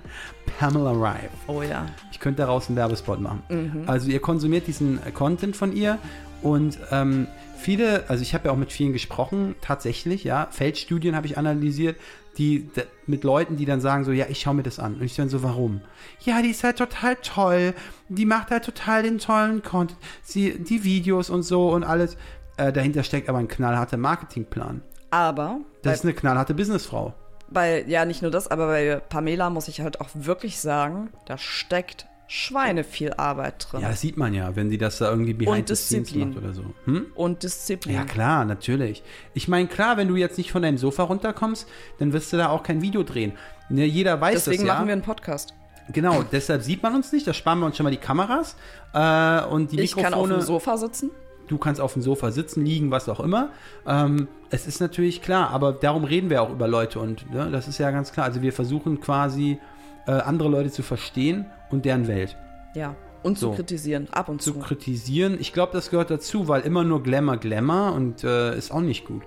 [0.58, 1.30] Pamela Reif.
[1.46, 1.86] Oh ja.
[2.12, 3.42] Ich könnte daraus einen Werbespot machen.
[3.48, 3.84] Mhm.
[3.86, 5.98] Also ihr konsumiert diesen äh, Content von ihr
[6.42, 7.26] und ähm,
[7.56, 11.96] viele, also ich habe ja auch mit vielen gesprochen, tatsächlich, ja, Feldstudien habe ich analysiert,
[12.36, 12.68] die
[13.06, 14.94] mit Leuten, die dann sagen so, ja, ich schaue mir das an.
[14.96, 15.80] Und ich dann so, warum?
[16.20, 17.74] Ja, die ist halt total toll,
[18.08, 22.16] die macht halt total den tollen Content, sie, die Videos und so und alles.
[22.56, 24.82] Äh, dahinter steckt aber ein knallharter Marketingplan.
[25.10, 27.14] Aber Das ist eine knallharte Businessfrau.
[27.50, 31.38] Bei, ja, nicht nur das, aber bei Pamela muss ich halt auch wirklich sagen, da
[31.38, 33.82] steckt Schweine viel Arbeit drin.
[33.82, 36.28] Ja, das sieht man ja, wenn sie das da irgendwie behind Und the scenes Disziplin.
[36.30, 36.64] macht oder so.
[36.86, 37.06] Hm?
[37.14, 37.94] Und Disziplin.
[37.94, 39.02] Ja, klar, natürlich.
[39.34, 42.48] Ich meine, klar, wenn du jetzt nicht von deinem Sofa runterkommst, dann wirst du da
[42.48, 43.32] auch kein Video drehen.
[43.68, 44.74] Ne, jeder weiß Deswegen das ja.
[44.74, 45.54] machen wir einen Podcast.
[45.92, 48.56] genau, deshalb sieht man uns nicht, da sparen wir uns schon mal die Kameras
[48.94, 50.34] äh, und die Ich kann auf Mikrofone.
[50.34, 51.10] dem Sofa sitzen.
[51.48, 53.50] Du kannst auf dem Sofa sitzen, liegen, was auch immer.
[53.86, 57.68] Ähm, es ist natürlich klar, aber darum reden wir auch über Leute und ne, das
[57.68, 58.26] ist ja ganz klar.
[58.26, 59.58] Also wir versuchen quasi
[60.06, 62.36] äh, andere Leute zu verstehen und deren Welt
[62.74, 62.94] Ja.
[63.22, 63.50] Und So.
[63.50, 64.58] zu kritisieren, ab und zu zu.
[64.58, 65.38] kritisieren.
[65.40, 69.06] Ich glaube, das gehört dazu, weil immer nur Glamour, Glamour und äh, ist auch nicht
[69.06, 69.22] gut.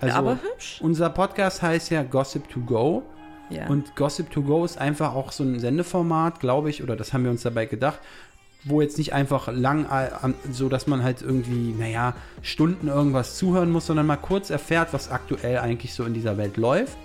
[0.00, 0.80] Also, aber hübsch.
[0.80, 3.02] Unser Podcast heißt ja Gossip to Go.
[3.50, 3.66] Ja.
[3.68, 7.24] Und Gossip to Go ist einfach auch so ein Sendeformat, glaube ich, oder das haben
[7.24, 7.98] wir uns dabei gedacht,
[8.64, 10.08] wo jetzt nicht einfach lang, äh,
[10.52, 15.10] so dass man halt irgendwie, naja, Stunden irgendwas zuhören muss, sondern mal kurz erfährt, was
[15.10, 16.96] aktuell eigentlich so in dieser Welt läuft.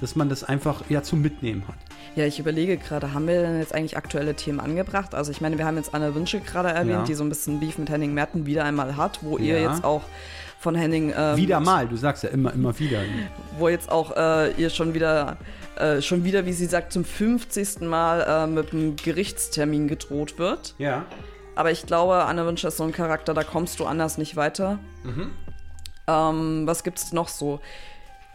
[0.00, 1.76] dass man das einfach ja zum Mitnehmen hat.
[2.16, 5.14] Ja, ich überlege gerade, haben wir denn jetzt eigentlich aktuelle Themen angebracht?
[5.14, 7.04] Also ich meine, wir haben jetzt Anne Wünsche gerade erwähnt, Ja.
[7.04, 9.70] die so ein bisschen Beef mit Henning Merten wieder einmal hat, wo ihr Ja.
[9.72, 10.02] jetzt auch
[10.64, 13.00] von Henning ähm, Wieder mal, du sagst ja immer, immer wieder.
[13.58, 15.36] wo jetzt auch äh, ihr schon wieder,
[15.76, 17.82] äh, schon wieder, wie sie sagt, zum 50.
[17.82, 20.74] Mal äh, mit einem Gerichtstermin gedroht wird.
[20.78, 21.04] Ja.
[21.54, 24.78] Aber ich glaube, Anne Wünsche ist so ein Charakter, da kommst du anders nicht weiter.
[26.06, 27.60] Ähm, was gibt's noch so?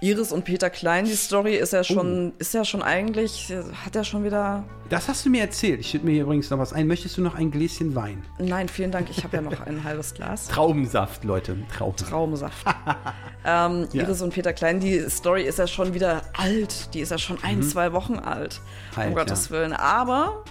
[0.02, 4.06] Iris und Peter Klein, die Story ist ja schon, ist ja schon eigentlich, hat ja
[4.06, 4.64] schon wieder.
[4.88, 5.82] Das hast du mir erzählt.
[5.82, 6.88] Ich schütte mir hier übrigens noch was ein.
[6.88, 8.24] Möchtest du noch ein Gläschen Wein?
[8.38, 10.48] Nein, vielen Dank, ich habe ja noch ein halbes Glas.
[10.52, 11.58] Traubensaft, Leute.
[11.78, 12.10] Traubensaft.
[12.12, 12.66] Traumsaft.
[13.46, 14.04] ähm, Ja.
[14.04, 16.94] Iris und Peter Klein, die Story ist ja schon wieder alt.
[16.94, 18.62] Die ist ja schon ein, zwei Wochen alt.
[18.96, 19.00] Mhm.
[19.00, 19.52] Alt, um Gottes ja.
[19.52, 19.74] Willen.
[19.74, 20.46] Aber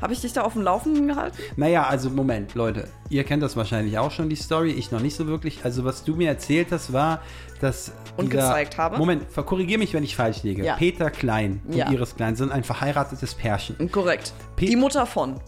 [0.00, 1.36] habe ich dich da auf dem Laufenden gehalten?
[1.56, 2.88] Naja, also Moment, Leute.
[3.10, 4.70] Ihr kennt das wahrscheinlich auch schon, die Story.
[4.72, 5.64] Ich noch nicht so wirklich.
[5.64, 7.20] Also, was du mir erzählt hast, war,
[7.60, 7.92] dass.
[8.16, 8.98] Und dieser- gezeigt habe?
[8.98, 10.64] Moment, korrigiere mich, wenn ich falsch liege.
[10.64, 10.76] Ja.
[10.76, 11.90] Peter Klein und Ja.
[11.90, 13.90] Iris Klein sind ein verheiratetes Pärchen.
[13.90, 14.32] Korrekt.
[14.56, 15.40] Pe- die Mutter von.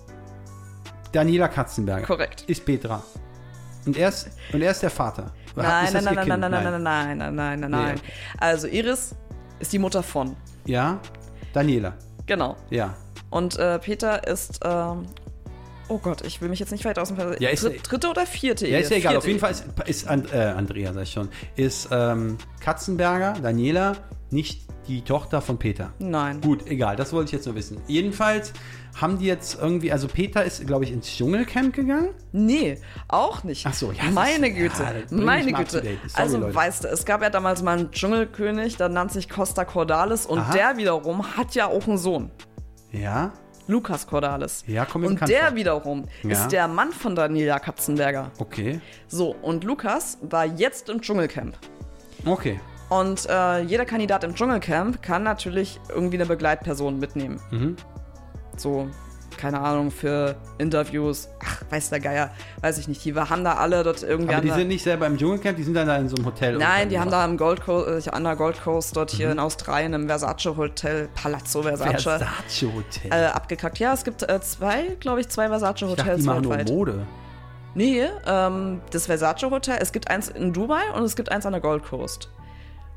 [1.13, 2.43] Daniela Katzenberger Korrekt.
[2.47, 3.03] ist Petra.
[3.87, 5.31] Und er ist, und er ist der Vater.
[5.55, 7.95] Nein, nein, nein, nein, nein, nein, nein, nein, nein, nein, nein, nein.
[7.95, 8.01] Nee.
[8.39, 9.15] Also Iris
[9.59, 10.37] ist die Mutter von.
[10.67, 10.99] Ja,
[11.53, 11.95] Daniela.
[12.27, 12.57] Genau.
[12.71, 12.95] Ja.
[13.31, 15.07] Und äh, Peter ist, ähm,
[15.89, 17.41] oh Gott, ich will mich jetzt nicht weit aus dem Fenster.
[17.43, 19.17] Ja, ist- Dritt, dritte oder vierte Ja, ist ja egal.
[19.17, 19.51] Auf Vierte jeden Fall
[19.85, 23.97] ist, ist And, äh, Andrea, sag ich schon, ist ähm, Katzenberger, Daniela,
[24.31, 25.93] nicht die Tochter von Peter.
[25.99, 26.41] Nein.
[26.41, 27.79] Gut, egal, das wollte ich jetzt nur wissen.
[27.89, 28.53] Jedenfalls
[29.01, 32.11] haben die jetzt irgendwie, also Peter ist, glaube ich, ins Dschungelcamp gegangen.
[32.33, 33.67] Nee, auch nicht.
[33.67, 35.71] Ach so, ja, Meine ist- Güte, ja, meine Güte.
[35.83, 36.55] Sorry, also Leute.
[36.55, 40.39] weißt du, es gab ja damals mal einen Dschungelkönig, der nannte sich Costa Cordalis und
[40.39, 40.53] Aha.
[40.53, 42.31] der wiederum hat ja auch einen Sohn.
[42.93, 43.33] Ja,
[43.69, 44.63] Lukas Cordalis.
[44.67, 45.57] Ja, kommt mir Und der vor.
[45.57, 46.31] wiederum Ja.
[46.31, 48.31] ist der Mann von Daniela Katzenberger.
[48.39, 48.81] okay.
[49.09, 51.57] So, und Lukas war jetzt im Dschungelcamp.
[52.25, 52.61] Okay.
[52.89, 57.41] Und äh, jeder Kandidat im Dschungelcamp kann natürlich irgendwie eine Begleitperson mitnehmen.
[57.51, 57.77] Mhm.
[58.57, 58.89] So,
[59.37, 61.29] keine Ahnung, für Interviews.
[61.45, 63.05] Ach, weiß der Geier, weiß ich nicht.
[63.05, 65.75] Die haben da alle dort irgendwie Aber die sind nicht selber im Dschungelcamp, die sind
[65.75, 66.57] dann da in so einem Hotel.
[66.59, 69.17] Nein, die haben da im Gold Coast, äh, an der Gold Coast dort Mhm.
[69.17, 73.11] hier in Australien im Versace Hotel, Palazzo Versace, Versace Hotel.
[73.13, 73.79] äh, abgekackt.
[73.79, 76.57] Ja, es gibt äh, zwei, glaube ich, zwei Versace ich dachte, die Hotels machen nur.
[76.65, 77.07] Mode.
[77.75, 81.53] Nee, ähm, das Versace Hotel, es gibt eins in Dubai und es gibt eins an
[81.53, 82.31] der Gold Coast.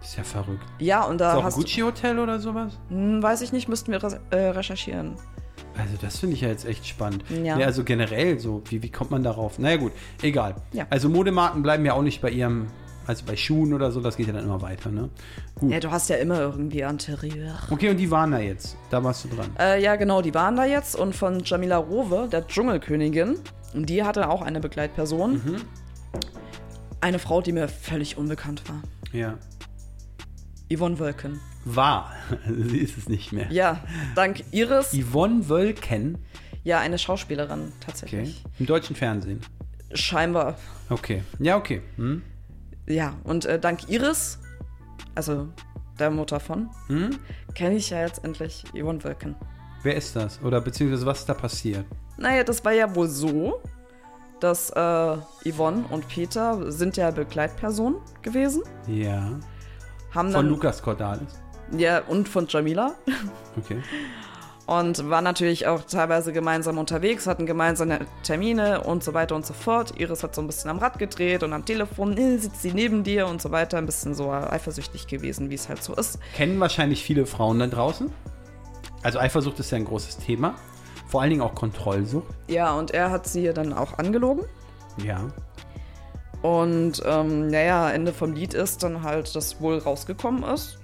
[0.02, 0.64] Ist ja verrückt.
[0.78, 2.80] Ja, und Ist da auch ein hast Gucci Hotel oder sowas?
[2.88, 4.00] Hm, weiß ich nicht, müssten wir
[4.32, 5.16] äh, recherchieren.
[5.80, 7.24] Also das finde ich ja jetzt echt spannend.
[7.30, 7.56] Ja.
[7.56, 9.60] Nee, also generell so, wie, wie kommt man darauf?
[9.60, 10.56] Naja gut, egal.
[10.74, 10.88] Ja.
[10.90, 12.68] Also Modemarken bleiben ja auch nicht bei ihrem,
[13.08, 15.10] also bei Schuhen oder so, das geht ja dann immer weiter, ne?
[15.56, 15.72] Gut.
[15.72, 17.56] Ja, du hast ja immer irgendwie Interieur.
[17.70, 18.78] Okay, und die waren da jetzt.
[18.90, 19.50] Da warst du dran.
[19.58, 23.36] Äh, ja, genau, die waren da jetzt und von Jamila Rowe, der Dschungelkönigin,
[23.74, 25.34] die hatte auch eine Begleitperson.
[25.34, 25.56] Mhm.
[27.02, 28.82] Eine Frau, die mir völlig unbekannt war.
[29.14, 29.38] Ja.
[30.72, 31.40] Yvonne Wölken.
[31.76, 32.12] War.
[32.48, 33.52] Sie ist es nicht mehr.
[33.52, 33.82] Ja,
[34.16, 34.92] dank Iris.
[34.94, 36.18] Yvonne Wölken.
[36.64, 37.72] Ja, eine Schauspielerin Okay.
[37.86, 38.44] tatsächlich.
[38.60, 39.42] Im deutschen Fernsehen.
[39.94, 40.56] Scheinbar.
[40.90, 41.24] Okay.
[41.40, 41.82] Ja, okay.
[41.96, 42.22] Hm?
[42.88, 44.40] Ja, und äh, dank Iris,
[45.16, 45.48] also
[46.00, 47.18] der Mutter von, Hm?
[47.56, 49.36] kenne ich ja jetzt endlich Yvonne Wölken.
[49.84, 50.42] Wer ist das?
[50.44, 51.86] Oder beziehungsweise was ist da passiert?
[52.18, 53.62] Naja, das war ja wohl so,
[54.42, 55.18] dass äh,
[55.50, 58.64] Yvonne und Peter sind ja Begleitpersonen gewesen.
[58.88, 59.40] Ja.
[60.14, 61.40] Haben Von Lukas Cordalis.
[61.78, 62.96] Ja, und von Jamila.
[63.58, 63.82] Okay.
[64.66, 69.56] Und waren natürlich auch teilweise gemeinsam unterwegs, hatten gemeinsame Termine und so weiter und so
[69.56, 70.00] fort.
[70.00, 73.04] Iris hat so ein bisschen am Rad gedreht und am Telefon äh, sitzt sie neben
[73.04, 73.80] dir und so weiter.
[73.80, 76.20] Ein bisschen so eifersüchtig gewesen, wie es halt so ist.
[76.36, 78.12] Kennen wahrscheinlich viele Frauen da draußen.
[79.02, 80.54] Also Eifersucht ist ja ein großes Thema.
[81.08, 82.28] Vor allen Dingen auch Kontrollsucht.
[82.48, 84.46] Ja, und er hat sie dann auch angelogen.
[85.04, 85.20] Ja.
[86.44, 90.78] Und ähm, naja, Ende vom Lied ist dann halt, dass wohl rausgekommen ist.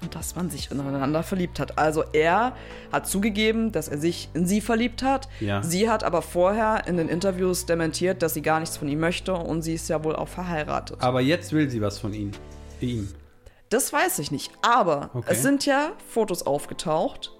[0.00, 1.76] Und dass man sich ineinander verliebt hat.
[1.76, 2.52] Also er
[2.92, 5.28] hat zugegeben, dass er sich in sie verliebt hat.
[5.40, 5.60] Ja.
[5.62, 9.34] Sie hat aber vorher in den Interviews dementiert, dass sie gar nichts von ihm möchte
[9.34, 10.98] und sie ist ja wohl auch verheiratet.
[11.00, 12.30] Aber jetzt will sie was von ihm.
[12.80, 13.08] Ihm.
[13.70, 14.52] Das weiß ich nicht.
[14.62, 15.26] Aber Okay.
[15.32, 17.32] es sind ja Fotos aufgetaucht.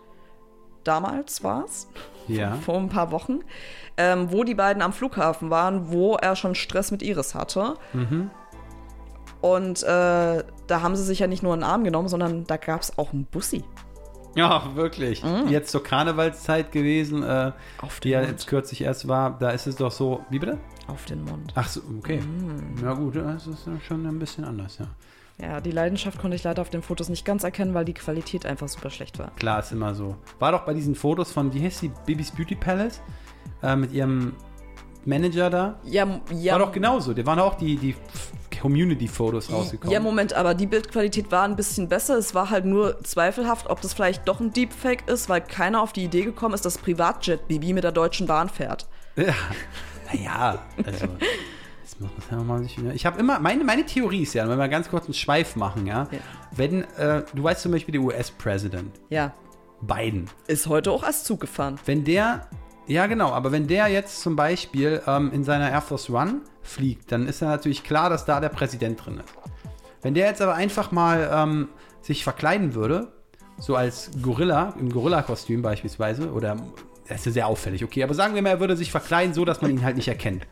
[0.85, 1.87] Damals war es.
[2.27, 2.57] Ja.
[2.57, 3.41] Vor ein paar Wochen.
[3.97, 7.75] Ähm, wo die beiden am Flughafen waren, wo er schon Stress mit Iris hatte.
[7.93, 8.31] Mhm.
[9.41, 12.81] Und äh, da haben sie sich ja nicht nur einen Arm genommen, sondern da gab
[12.83, 13.65] es auch einen Bussi.
[14.35, 15.23] Ja, wirklich.
[15.49, 17.53] Jetzt zur Karnevalszeit gewesen, äh, Mhm.
[17.83, 18.31] Auf die ja Mund.
[18.33, 19.37] jetzt kürzlich erst war.
[19.39, 20.21] Da ist es doch so.
[20.31, 20.59] Wie bitte?
[20.87, 21.53] Auf den Mund.
[21.57, 22.21] Ach so, okay.
[22.21, 22.83] Mhm.
[22.85, 24.87] Ja, gut, das ist schon ein bisschen anders, ja.
[25.41, 28.45] Ja, die Leidenschaft konnte ich leider auf den Fotos nicht ganz erkennen, weil die Qualität
[28.45, 29.31] einfach super schlecht war.
[29.37, 30.17] Klar, ist immer so.
[30.41, 33.01] War doch bei diesen Fotos von, wie heißt die, Bibis Beauty Palace?
[33.63, 34.35] Äh, mit ihrem
[35.05, 35.79] Manager da.
[35.85, 36.53] Ja, ja.
[36.55, 37.15] War doch genauso.
[37.15, 37.95] Der waren auch die, die
[38.61, 39.93] Community-Fotos rausgekommen.
[39.93, 42.17] Ja, Moment, aber die Bildqualität war ein bisschen besser.
[42.19, 45.93] Es war halt nur zweifelhaft, ob das vielleicht doch ein Deepfake ist, weil keiner auf
[45.93, 48.87] die Idee gekommen ist, dass Privatjet-Bibi mit der Deutschen Bahn fährt.
[49.17, 49.35] Ja,
[50.13, 51.07] naja, also.
[52.95, 55.87] Ich habe immer, meine, meine Theorie ist ja, wenn wir ganz kurz einen Schweif machen,
[55.87, 56.19] ja, Ja.
[56.55, 59.33] wenn, äh, du weißt zum Beispiel der US-Präsident, Ja,
[59.81, 61.79] Biden, ist heute auch erst Zug gefahren.
[61.87, 62.47] wenn der,
[62.89, 67.13] ja genau, aber wenn der jetzt zum Beispiel ähm, in seiner Air Force One fliegt,
[67.13, 69.35] dann ist ja natürlich klar, dass da der Präsident drin ist.
[70.03, 71.69] Wenn der jetzt aber einfach mal ähm,
[72.01, 73.13] sich verkleiden würde,
[73.59, 76.57] so als Gorilla, im Gorilla-Kostüm beispielsweise, oder
[77.09, 79.45] das ist ja sehr auffällig, okay, aber sagen wir mal, er würde sich verkleiden, so
[79.45, 80.47] dass man ihn halt nicht erkennt.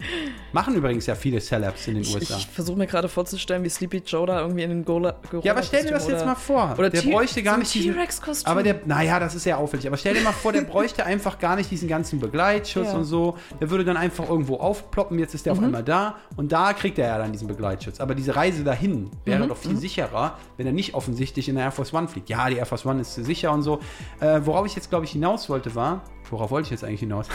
[0.52, 2.36] Machen übrigens ja viele Celebs in den Ich, USA.
[2.36, 5.16] ich versuche mir gerade vorzustellen, wie Sleepy Joe da irgendwie in den Gorilla.
[5.42, 6.74] Ja, aber stell dir das jetzt mal vor.
[6.78, 8.50] Oder der T- bräuchte gar so nicht diesen- T-Rex-Kostüm.
[8.50, 9.86] Aber der, naja, das ist sehr auffällig.
[9.86, 12.92] Aber stell dir mal vor, der bräuchte einfach gar nicht diesen ganzen Begleitschutz Ja.
[12.94, 12.98] Mhm.
[13.00, 13.36] und so.
[13.60, 15.18] Der würde dann einfach irgendwo aufploppen.
[15.18, 18.00] Jetzt ist der auf einmal da und da kriegt er ja dann diesen Begleitschutz.
[18.00, 19.48] Aber diese Reise dahin wäre Mhm.
[19.48, 22.28] doch viel sicherer, wenn er nicht offensichtlich in der Air Force One fliegt.
[22.30, 23.80] Ja, die Air Force One ist sicher und so.
[24.20, 26.02] Äh, worauf ich jetzt, glaube ich, hinaus wollte, war.
[26.30, 27.28] Worauf wollte ich jetzt eigentlich hinaus?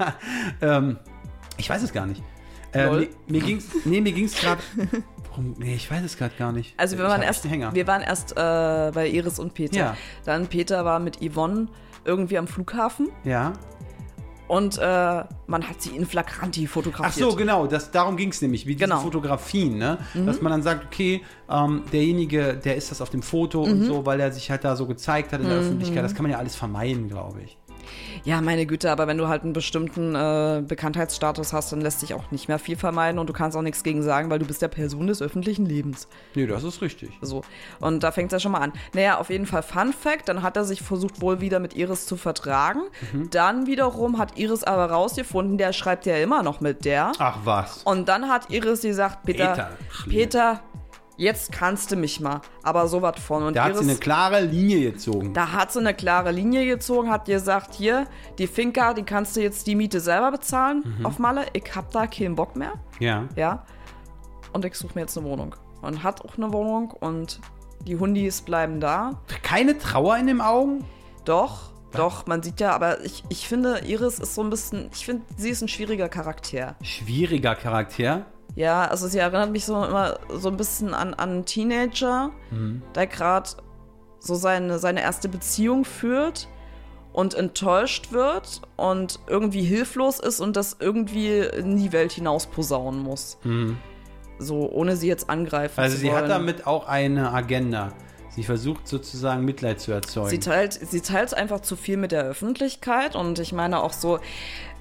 [0.60, 0.98] ähm,
[1.56, 2.22] ich weiß es gar nicht.
[2.72, 4.60] Äh, mir, mir ging's, nee, mir ging's gerade.
[5.30, 5.54] Warum?
[5.58, 6.74] Nee, ich weiß es gerade gar nicht.
[6.76, 9.76] Also wir Ich waren erst, wir waren erst äh, bei Iris und Peter.
[9.76, 9.96] Ja.
[10.24, 11.68] Dann Peter war mit Yvonne
[12.04, 13.52] irgendwie am Flughafen Ja.
[14.48, 14.82] und äh,
[15.46, 17.30] man hat sie in Flagranti Ach fotografiert.
[17.30, 18.98] so, genau, das, darum ging es nämlich, wie diese Genau.
[19.00, 19.04] Mhm.
[19.04, 19.98] Fotografien, ne?
[20.26, 23.72] Dass man dann sagt, okay, ähm, derjenige, der ist das auf dem Foto Mhm.
[23.72, 26.04] und so, weil er sich halt da so gezeigt hat in der Öffentlichkeit.
[26.04, 27.56] Das kann man ja alles vermeiden, glaube ich.
[28.24, 32.14] Ja, meine Güte, aber wenn du halt einen bestimmten äh, Bekanntheitsstatus hast, dann lässt sich
[32.14, 34.62] auch nicht mehr viel vermeiden und du kannst auch nichts gegen sagen, weil du bist
[34.62, 36.08] ja Person des öffentlichen Lebens.
[36.34, 37.10] Nee, das ist richtig.
[37.20, 37.42] So.
[37.80, 38.72] Und da fängt es ja schon mal an.
[38.94, 42.06] Naja, auf jeden Fall Fun Fact, dann hat er sich versucht, wohl wieder mit Iris
[42.06, 42.80] zu vertragen.
[43.12, 43.30] Mhm.
[43.30, 47.12] Dann wiederum hat Iris aber rausgefunden, der schreibt ja immer noch mit der.
[47.18, 47.82] Ach was.
[47.84, 49.70] Und dann hat Iris gesagt, Peter, Peter,
[50.08, 50.60] Peter.
[51.16, 52.40] Jetzt kannst du mich mal.
[52.62, 53.42] Aber so was von.
[53.44, 55.32] Und Da hat sie eine klare Linie gezogen.
[55.32, 58.06] da hat sie eine klare Linie gezogen, hat gesagt, hier,
[58.38, 61.06] die Finca, die kannst du jetzt die Miete selber bezahlen Mhm.
[61.06, 61.46] auf Malle.
[61.52, 62.72] Ich hab da keinen Bock mehr.
[62.98, 63.24] Ja.
[63.36, 63.64] Ja.
[64.52, 65.54] Und ich suche mir jetzt eine Wohnung.
[65.82, 67.40] Und hat auch eine Wohnung und
[67.86, 69.20] die Hundis bleiben da.
[69.42, 70.84] Keine Trauer in den Augen?
[71.26, 75.04] Doch, doch, man sieht ja, aber ich, ich finde, Iris ist so ein bisschen, ich
[75.04, 76.76] finde, sie ist ein schwieriger Charakter.
[76.82, 78.26] Schwieriger Charakter.
[78.56, 82.30] Ja, also sie erinnert mich so immer so ein bisschen an, an einen Teenager,
[82.94, 83.50] der gerade
[84.20, 86.48] so seine, seine erste Beziehung führt
[87.12, 93.00] und enttäuscht wird und irgendwie hilflos ist und das irgendwie in die Welt hinaus posaunen
[93.02, 93.38] muss.
[94.38, 96.22] So, ohne sie jetzt angreifen Also zu sie wollen.
[96.22, 97.92] hat damit auch eine Agenda.
[98.34, 100.30] Sie versucht sozusagen Mitleid zu erzeugen.
[100.30, 104.18] Sie teilt, sie teilt einfach zu viel mit der Öffentlichkeit und ich meine auch so,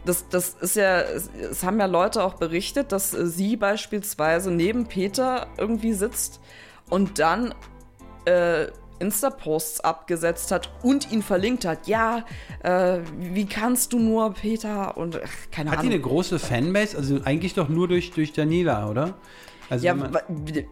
[0.05, 5.47] das, das ist ja, es, haben ja Leute auch berichtet, dass sie beispielsweise neben Peter
[5.57, 6.39] irgendwie sitzt
[6.89, 7.53] und dann
[8.25, 8.67] äh,
[8.99, 11.87] Insta-Posts abgesetzt hat und ihn verlinkt hat.
[11.87, 12.25] Ja,
[12.63, 14.97] äh, wie kannst du nur, Peter?
[14.97, 15.93] Und ach, keine hat die Ahnung.
[15.93, 16.97] eine große Fanbase?
[16.97, 19.13] Also eigentlich doch nur durch, durch Daniela, oder?
[19.73, 19.95] Also Ja,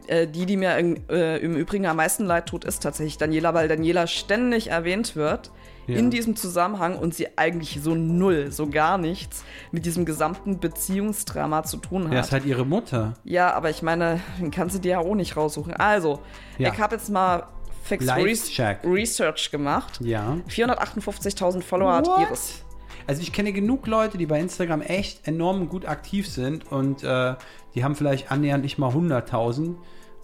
[0.08, 3.54] äh, die, die mir in, äh, im Übrigen am meisten leid tut, ist tatsächlich Daniela,
[3.54, 5.52] weil Daniela ständig erwähnt wird
[5.88, 5.98] Ja.
[5.98, 11.64] in diesem Zusammenhang und sie eigentlich so null, so gar nichts mit diesem gesamten Beziehungsdrama
[11.64, 12.14] zu tun hat.
[12.14, 13.14] ja, ist halt ihre Mutter.
[13.24, 15.74] Ja, aber ich meine, den kannst du dir ja auch nicht raussuchen.
[15.74, 16.20] Also,
[16.58, 16.72] Ja.
[16.72, 17.48] ich habe jetzt mal
[17.84, 18.80] Fix Live-Check.
[18.86, 20.00] Research gemacht.
[20.04, 20.38] Ja.
[20.48, 22.20] 458.000 Follower hat What?
[22.28, 22.64] Iris.
[23.08, 27.34] Also ich kenne genug Leute, die bei Instagram echt enorm gut aktiv sind und äh,
[27.76, 29.76] die haben vielleicht annähernd nicht mal 100.000.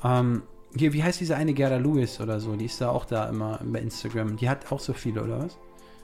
[0.04, 0.44] Ähm,
[0.76, 2.56] hier, wie heißt diese eine Gerda Lewis oder so?
[2.56, 4.38] Die ist da auch da immer bei Instagram.
[4.38, 5.58] Die hat auch so viele, oder was?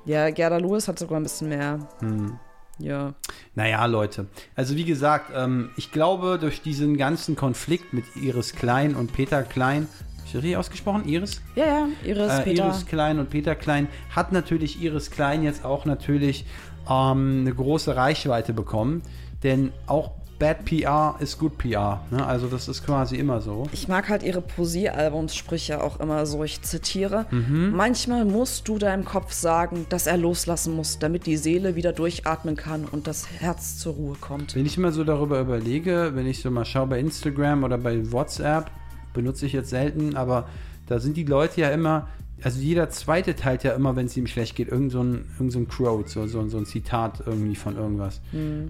[0.06, 1.79] Ja, Gerda Lewis hat sogar ein bisschen mehr.
[1.99, 2.39] Hm.
[2.79, 3.13] Ja.
[3.56, 4.27] Naja, Leute.
[4.56, 9.43] Also wie gesagt, ähm, ich glaube, durch diesen ganzen Konflikt mit Iris Klein und Peter
[9.43, 9.88] Klein,
[10.25, 11.06] ist das richtig ausgesprochen?
[11.06, 11.41] Iris?
[11.56, 12.65] Ja, ja, Iris, äh, Peter.
[12.65, 16.45] Iris Klein und Peter Klein hat natürlich Iris Klein jetzt auch natürlich
[16.89, 19.03] ähm, eine große Reichweite bekommen.
[19.43, 20.12] Denn auch
[20.43, 22.01] Bad PR ist gut PR.
[22.12, 22.25] Ne?
[22.25, 23.69] Also das ist quasi immer so.
[23.71, 26.43] Ich mag halt ihre Poesiealbumsprüche auch immer so.
[26.43, 27.71] Ich zitiere: Mhm.
[27.73, 32.58] Manchmal musst du deinem Kopf sagen, dass er loslassen muss, damit die Seele wieder durchatmen
[32.58, 34.53] kann und das Herz zur Ruhe kommt.
[34.53, 38.12] Wenn ich immer so darüber überlege, wenn ich so mal schaue bei Instagram oder bei
[38.12, 38.69] WhatsApp,
[39.13, 40.49] benutze ich jetzt selten, aber
[40.88, 42.10] da sind die Leute ja immer,
[42.43, 45.51] also jeder zweite teilt ja immer, wenn es ihm schlecht geht, irgend so ein, irgend
[45.51, 48.21] so ein Quote, so, so, so ein Zitat irgendwie von irgendwas.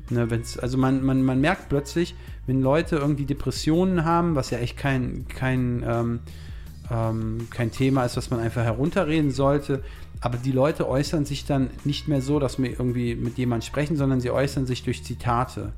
[0.09, 4.59] Ne, wenn's, also man, man, man merkt plötzlich, wenn Leute irgendwie Depressionen haben, was ja
[4.59, 6.19] echt kein, kein, ähm,
[6.91, 9.83] ähm, kein Thema ist, was man einfach herunterreden sollte,
[10.21, 13.97] aber die Leute äußern sich dann nicht mehr so, dass wir irgendwie mit jemandem sprechen,
[13.97, 15.73] sondern sie äußern sich durch Zitate.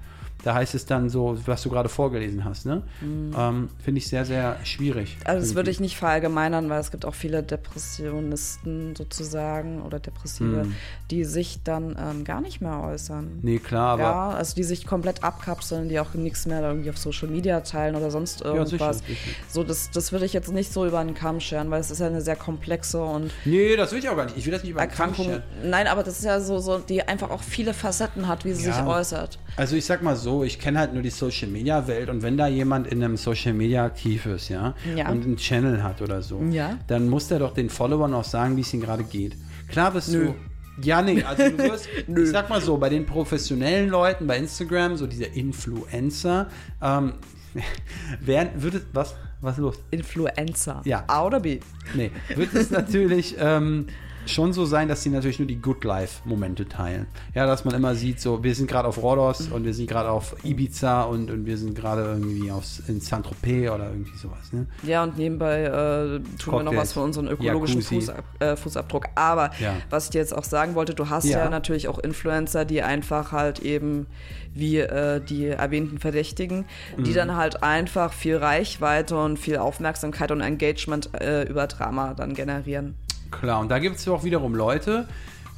[0.45, 2.67] Da heißt es dann so, was du gerade vorgelesen hast.
[2.67, 2.83] Ne?
[3.01, 5.17] Ähm, Finde ich sehr, sehr schwierig.
[5.25, 10.61] Also das würde ich nicht verallgemeinern, weil es gibt auch viele Depressionisten sozusagen oder Depressive,
[10.63, 10.75] Hm.
[11.11, 13.39] die sich dann ähm, gar nicht mehr äußern.
[13.41, 14.01] Nee, klar, aber.
[14.03, 17.95] ja, also die sich komplett abkapseln, die auch nichts mehr irgendwie auf Social Media teilen
[17.95, 18.69] oder sonst irgendwas.
[18.69, 19.31] sicher, sicher.
[19.49, 21.99] So, das, das würde ich jetzt nicht so über einen Kamm scheren, weil es ist
[21.99, 24.37] ja eine sehr komplexe und Nee, das will ich auch gar nicht.
[24.37, 25.41] Ich will das nicht über den Kamm scheren.
[25.63, 28.67] Nein, aber das ist ja so, so, die einfach auch viele Facetten hat, wie sie
[28.67, 28.73] Ja.
[28.75, 29.39] sich äußert.
[29.57, 32.37] Also ich sag mal so, ich kenne halt nur die Social Media Welt und wenn
[32.37, 35.09] da jemand in einem Social Media aktiv ist, ja, Ja.
[35.09, 36.77] und einen Channel hat oder so, Ja.
[36.87, 39.35] dann muss der doch den Followern auch sagen, wie es ihm gerade geht.
[39.69, 40.25] Klar wirst Nö.
[40.27, 40.35] du.
[40.81, 44.97] Ja, nee, also du wirst, ich sag mal so, bei den professionellen Leuten bei Instagram,
[44.97, 46.47] so diese Influencer,
[46.81, 47.13] ähm,
[48.19, 49.79] wären, würde, was, was ist los?
[49.91, 50.81] Influencer.
[50.85, 51.03] Ja.
[51.07, 51.59] A oder B?
[51.93, 53.87] Nee, wird es natürlich ähm,
[54.27, 57.07] schon so sein, dass sie natürlich nur die Good Life-Momente teilen.
[57.33, 60.09] Ja, dass man immer sieht, so, wir sind gerade auf Rhodos und wir sind gerade
[60.09, 64.51] auf Ibiza und, und wir sind gerade irgendwie aufs, in Saint-Tropez oder irgendwie sowas.
[64.51, 64.67] Ne?
[64.83, 66.77] Ja, und nebenbei äh, tun wir noch Cocktails.
[66.77, 67.81] was für unseren ökologischen.
[67.81, 69.07] Fußab äh, Fußabdruck.
[69.15, 69.75] Aber Ja.
[69.89, 71.39] was ich dir jetzt auch sagen wollte, du hast ja.
[71.39, 71.49] Ja.
[71.49, 74.07] natürlich auch Influencer, die einfach halt eben
[74.53, 76.65] wie äh, die erwähnten Verdächtigen,
[76.97, 77.15] die Mhm.
[77.15, 82.95] dann halt einfach viel Reichweite und viel Aufmerksamkeit und Engagement äh, über Drama dann generieren.
[83.31, 85.07] Klar, und da gibt es auch wiederum Leute,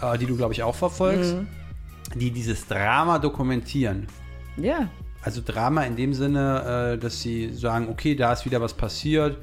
[0.02, 1.48] äh, die du, glaube ich, auch verfolgst, Mhm.
[2.20, 4.08] die dieses Drama dokumentieren.
[4.58, 4.90] Ja.
[5.22, 9.38] Also Drama in dem Sinne, äh, dass sie sagen, okay, da ist wieder was passiert,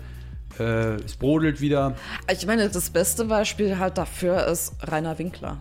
[0.58, 1.94] äh, es brodelt wieder.
[2.30, 5.58] Ich meine, das beste Beispiel halt dafür ist Rainer Winkler.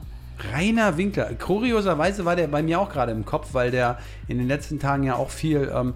[0.51, 1.34] Rainer Winkler.
[1.36, 5.03] Kurioserweise war der bei mir auch gerade im Kopf, weil der in den letzten Tagen
[5.03, 5.71] ja auch viel.
[5.73, 5.93] Ähm,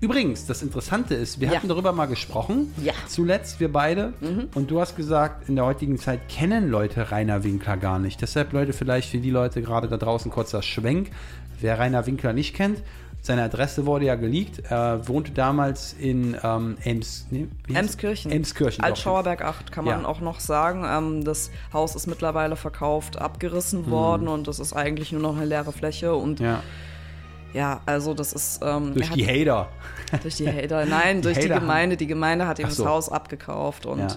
[0.00, 1.56] übrigens, das Interessante ist, wir Ja.
[1.56, 2.74] hatten darüber mal gesprochen.
[2.82, 2.92] Ja.
[3.06, 4.12] Zuletzt, wir beide.
[4.54, 8.20] Und du hast gesagt, in der heutigen Zeit kennen Leute Rainer Winkler gar nicht.
[8.20, 11.10] Deshalb, Leute, vielleicht für die Leute gerade da draußen kurzer Schwenk.
[11.60, 12.82] Wer Rainer Winkler nicht kennt,
[13.26, 14.62] seine Adresse wurde ja geleakt.
[14.70, 18.30] Er wohnte damals in ähm, Ems, nee, Emskirchen.
[18.30, 18.84] Emskirchen.
[18.84, 20.06] Altschauerberg 8 kann man Ja.
[20.08, 20.84] auch noch sagen.
[20.88, 25.44] Ähm, das Haus ist mittlerweile verkauft, abgerissen worden und das ist eigentlich nur noch eine
[25.46, 26.14] leere Fläche.
[26.14, 26.62] Und ja.
[27.52, 28.60] Ja, also das ist.
[28.62, 29.68] Ähm, durch er die hat, Hater.
[30.22, 30.84] durch die Hater.
[30.86, 31.96] Nein, durch die Hater haben- Gemeinde.
[31.96, 32.82] Die Gemeinde hat ihm so.
[32.84, 34.08] das Haus abgekauft und Ja.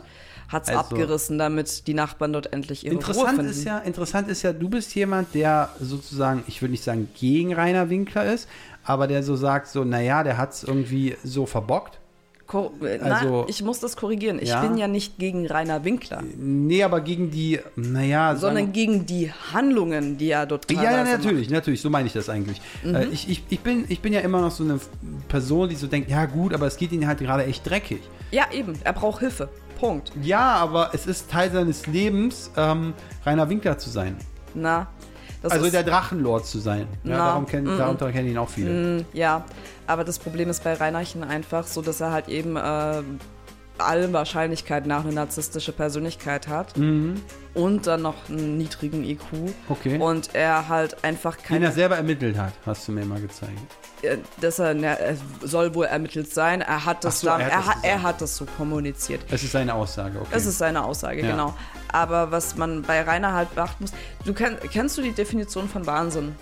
[0.49, 3.49] hat es Also- abgerissen, damit die Nachbarn dort endlich ihre Ruhe Interessant finden.
[3.51, 7.53] ist ja, interessant ist ja, du bist jemand, der sozusagen, ich würde nicht sagen gegen
[7.53, 8.49] Rainer Winkler ist,
[8.89, 11.99] aber der so sagt, so, naja, der hat es irgendwie so verbockt.
[12.47, 14.39] Kor äh, Also- Na, ich muss das korrigieren.
[14.41, 14.61] Ich Ja.
[14.61, 19.31] bin ja nicht gegen Rainer Winkler, Nee, aber gegen die, naja, sondern sagen, gegen die
[19.53, 22.59] Handlungen, die er dort ja, ja, natürlich, natürlich, so meine ich das eigentlich.
[22.83, 22.95] Mhm.
[22.95, 24.79] Äh, ich, ich, ich, bin, ich bin ja immer noch so eine
[25.27, 27.99] Person, die so denkt, ja gut, aber es geht ihm halt gerade echt dreckig.
[27.99, 28.33] macht.
[28.33, 28.73] Ja, eben.
[28.83, 29.49] Er braucht Hilfe.
[29.79, 30.11] Punkt.
[30.23, 34.17] Ja, aber es ist Teil seines Lebens, ähm, Rainer Winkler zu sein.
[34.55, 34.87] Na.
[35.41, 36.87] Das also der Drachenlord zu sein.
[37.03, 38.99] Ja, darum kenn, darunter kennen ihn auch viele.
[38.99, 39.45] Mm, Ja,
[39.87, 43.01] aber das Problem ist bei Reinerchen einfach so, dass er halt eben äh,
[43.79, 46.75] allen Wahrscheinlichkeit nach eine narzisstische Persönlichkeit hat
[47.53, 49.21] und dann noch einen niedrigen IQ.
[49.31, 49.53] Mhm.
[49.69, 49.97] Okay.
[49.97, 53.51] Und er halt einfach Den keine, er selber ermittelt hat, hast du mir mal gezeigt.
[54.39, 56.61] dass er, na, er soll wohl ermittelt sein.
[56.61, 59.21] Er hat das, so, dann, er hat er, das er hat das so kommuniziert.
[59.29, 60.29] Das ist seine Aussage, okay.
[60.31, 61.31] Das ist seine Aussage, Ja.
[61.31, 61.53] genau.
[61.91, 63.91] Aber was man bei Rainer halt beachten muss,
[64.25, 66.35] du kenn, kennst du die Definition von Wahnsinn?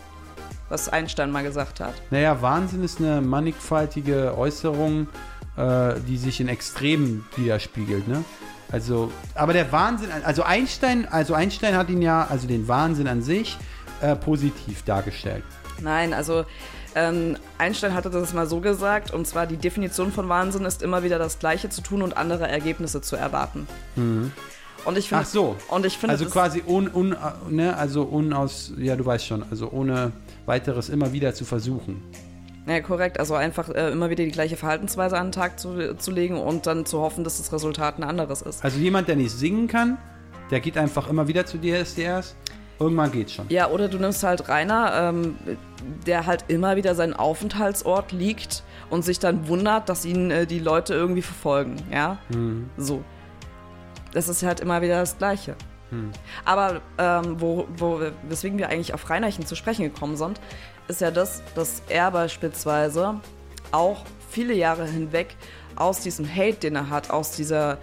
[0.70, 1.94] Was Einstein mal gesagt hat.
[2.10, 5.08] naja, Wahnsinn ist eine mannigfaltige Äußerung,
[5.58, 8.24] äh, die sich in Extremen widerspiegelt, ne?
[8.72, 13.22] Also, aber der Wahnsinn, also Einstein, also Einstein hat ihn ja, also den Wahnsinn an
[13.22, 13.58] sich,
[14.02, 15.44] äh, positiv dargestellt.
[15.82, 16.44] Nein, also
[16.96, 21.04] ähm, Einstein hatte das mal so gesagt, und zwar die Definition von Wahnsinn ist immer
[21.04, 23.68] wieder das Gleiche zu tun und andere Ergebnisse zu erwarten.
[24.86, 25.56] Und ich finde, Ach so.
[25.70, 27.16] und ich finde, Also quasi un, un,
[27.50, 30.12] ne, also unaus, ja, du weißt schon, also ohne
[30.46, 32.02] weiteres immer wieder zu versuchen.
[32.76, 36.12] Ja korrekt, also einfach äh, immer wieder die gleiche Verhaltensweise an den Tag zu, zu
[36.12, 38.64] legen und dann zu hoffen, dass das Resultat ein anderes ist.
[38.64, 39.98] Also jemand, der nicht singen kann,
[40.52, 42.36] der geht einfach immer wieder zu DSDRs.
[42.80, 43.46] Irgendwann geht's schon.
[43.50, 45.36] Ja, oder du nimmst halt Rainer, ähm,
[46.06, 50.60] der halt immer wieder seinen Aufenthaltsort liegt und sich dann wundert, dass ihn äh, die
[50.60, 52.20] Leute irgendwie verfolgen, ja?
[52.78, 53.04] So.
[54.14, 55.56] Das ist halt immer wieder das Gleiche.
[56.46, 60.40] Aber ähm, wo, wo, weswegen wir eigentlich auf Reinerchen zu sprechen gekommen sind,
[60.88, 63.20] ist ja das, dass er beispielsweise
[63.72, 65.36] auch viele Jahre hinweg
[65.76, 67.78] aus diesem Hate, den er hat, aus dieser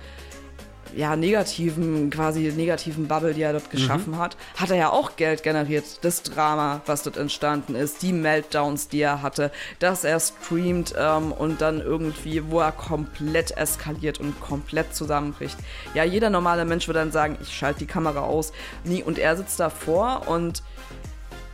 [0.96, 5.42] ja, negativen, quasi negativen Bubble, die er dort geschaffen hat, hat er ja auch Geld
[5.42, 5.84] generiert.
[6.02, 11.32] Das Drama, was dort entstanden ist, die Meltdowns, die er hatte, dass er streamt ähm,
[11.32, 15.56] und dann irgendwie, wo er komplett eskaliert und komplett zusammenbricht.
[15.94, 18.52] Ja, jeder normale Mensch würde dann sagen, ich schalte die Kamera aus.
[18.84, 19.02] Nie.
[19.02, 20.62] Und er sitzt davor und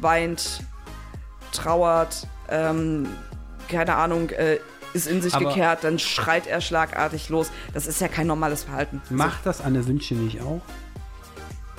[0.01, 0.63] weint,
[1.53, 3.07] trauert, ähm,
[3.69, 4.59] keine Ahnung, äh,
[4.93, 7.51] ist in sich Aber- gekehrt, dann schreit er schlagartig los.
[7.73, 9.01] Das ist ja kein normales Verhalten.
[9.11, 10.61] Macht das Anne Wünsche nicht auch?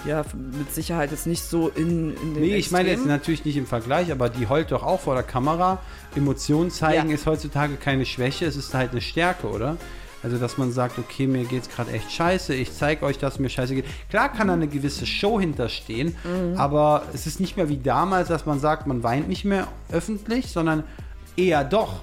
[0.05, 0.24] Ja,
[0.57, 3.67] mit Sicherheit jetzt nicht so in, in den Nee, ich meine jetzt natürlich nicht im
[3.67, 5.78] Vergleich, aber die heult doch auch vor der Kamera.
[6.15, 7.15] Emotionen zeigen Ja.
[7.15, 9.78] ist heutzutage keine Schwäche, es ist halt eine Stärke, oder?
[10.24, 13.49] Also, dass man sagt, okay, mir geht's gerade echt scheiße, ich zeige euch, dass mir
[13.49, 13.86] scheiße geht.
[14.09, 16.57] Klar kann da eine gewisse Show hinterstehen, Mhm.
[16.57, 20.47] aber es ist nicht mehr wie damals, dass man sagt, man weint nicht mehr öffentlich,
[20.51, 20.84] sondern
[21.36, 22.01] eher doch.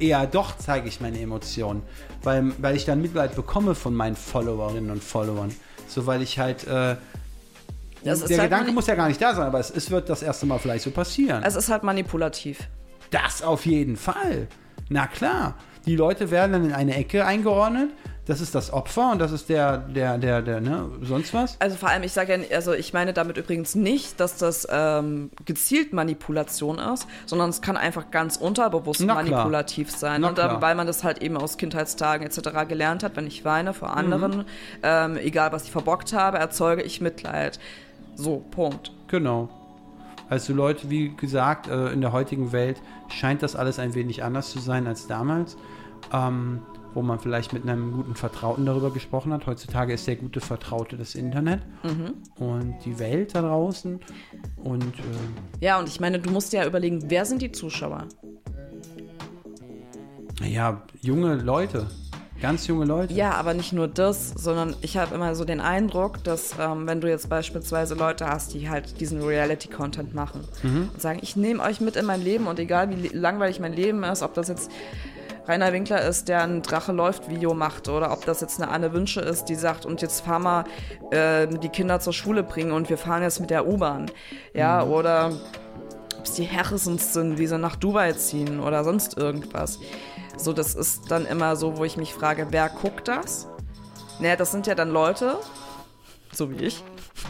[0.00, 1.82] Eher doch zeige ich meine Emotionen,
[2.22, 5.54] weil, weil ich dann Mitleid bekomme von meinen Followerinnen und Followern.
[5.88, 6.96] So, weil ich halt, äh,
[8.04, 10.44] der halt Gedanke muss ja gar nicht da sein, aber es, es wird das erste
[10.46, 11.42] Mal vielleicht so passieren.
[11.44, 12.58] Es ist halt manipulativ.
[13.10, 14.48] das auf jeden Fall.
[14.88, 15.54] Na klar.
[15.86, 17.90] Die Leute werden dann in eine Ecke eingeordnet.
[18.26, 21.60] Das ist das Opfer und das ist der, der, der, der, ne, sonst was.
[21.60, 25.30] Also vor allem, ich sage ja, also ich meine damit übrigens nicht, dass das ähm,
[25.44, 29.24] gezielt Manipulation ist, sondern es kann einfach ganz unterbewusst Na klar.
[29.24, 30.22] manipulativ sein.
[30.22, 30.62] Na und ähm, klar.
[30.62, 32.66] weil man das halt eben aus Kindheitstagen etc.
[32.66, 33.74] gelernt hat, wenn ich weine Mhm.
[33.74, 34.44] vor anderen,
[34.82, 37.58] ähm, egal was ich verbockt habe, erzeuge ich Mitleid.
[38.16, 38.90] So, Punkt.
[39.08, 39.50] Genau.
[40.30, 44.50] Also Leute, wie gesagt, äh, in der heutigen Welt scheint das alles ein wenig anders
[44.50, 45.58] zu sein als damals,
[46.12, 46.60] ähm,
[46.94, 49.46] wo man vielleicht mit einem guten Vertrauten darüber gesprochen hat.
[49.46, 51.60] Heutzutage ist der gute Vertraute das Internet
[52.38, 53.98] und die Welt da draußen.
[54.62, 58.06] Und äh, Ja, und ich meine, du musst ja überlegen, wer sind die Zuschauer?
[60.42, 61.86] ja, junge Leute,
[62.40, 63.14] ganz junge Leute.
[63.14, 67.00] Ja, aber nicht nur das, sondern ich habe immer so den Eindruck, dass ähm, wenn
[67.00, 71.80] du jetzt beispielsweise Leute hast, die halt diesen Reality-Content machen und sagen, ich nehme euch
[71.80, 74.70] mit in mein Leben und egal wie langweilig mein Leben ist, ob das jetzt
[75.46, 78.92] Rainer Winkler ist, der ein Drache läuft Video macht oder ob das jetzt eine Anne
[78.92, 80.64] Wünsche ist, die sagt, und jetzt fahren wir
[81.10, 84.10] äh, die Kinder zur Schule bringen und wir fahren jetzt mit der U-Bahn.
[84.54, 85.32] Ja, oder
[86.18, 89.78] ob es die Harrisons sind, wie sie nach Dubai ziehen oder sonst irgendwas.
[90.38, 93.46] So, das ist dann immer so, wo ich mich frage, wer guckt das?
[94.20, 95.36] Naja, das sind ja dann Leute,
[96.32, 96.82] so wie ich,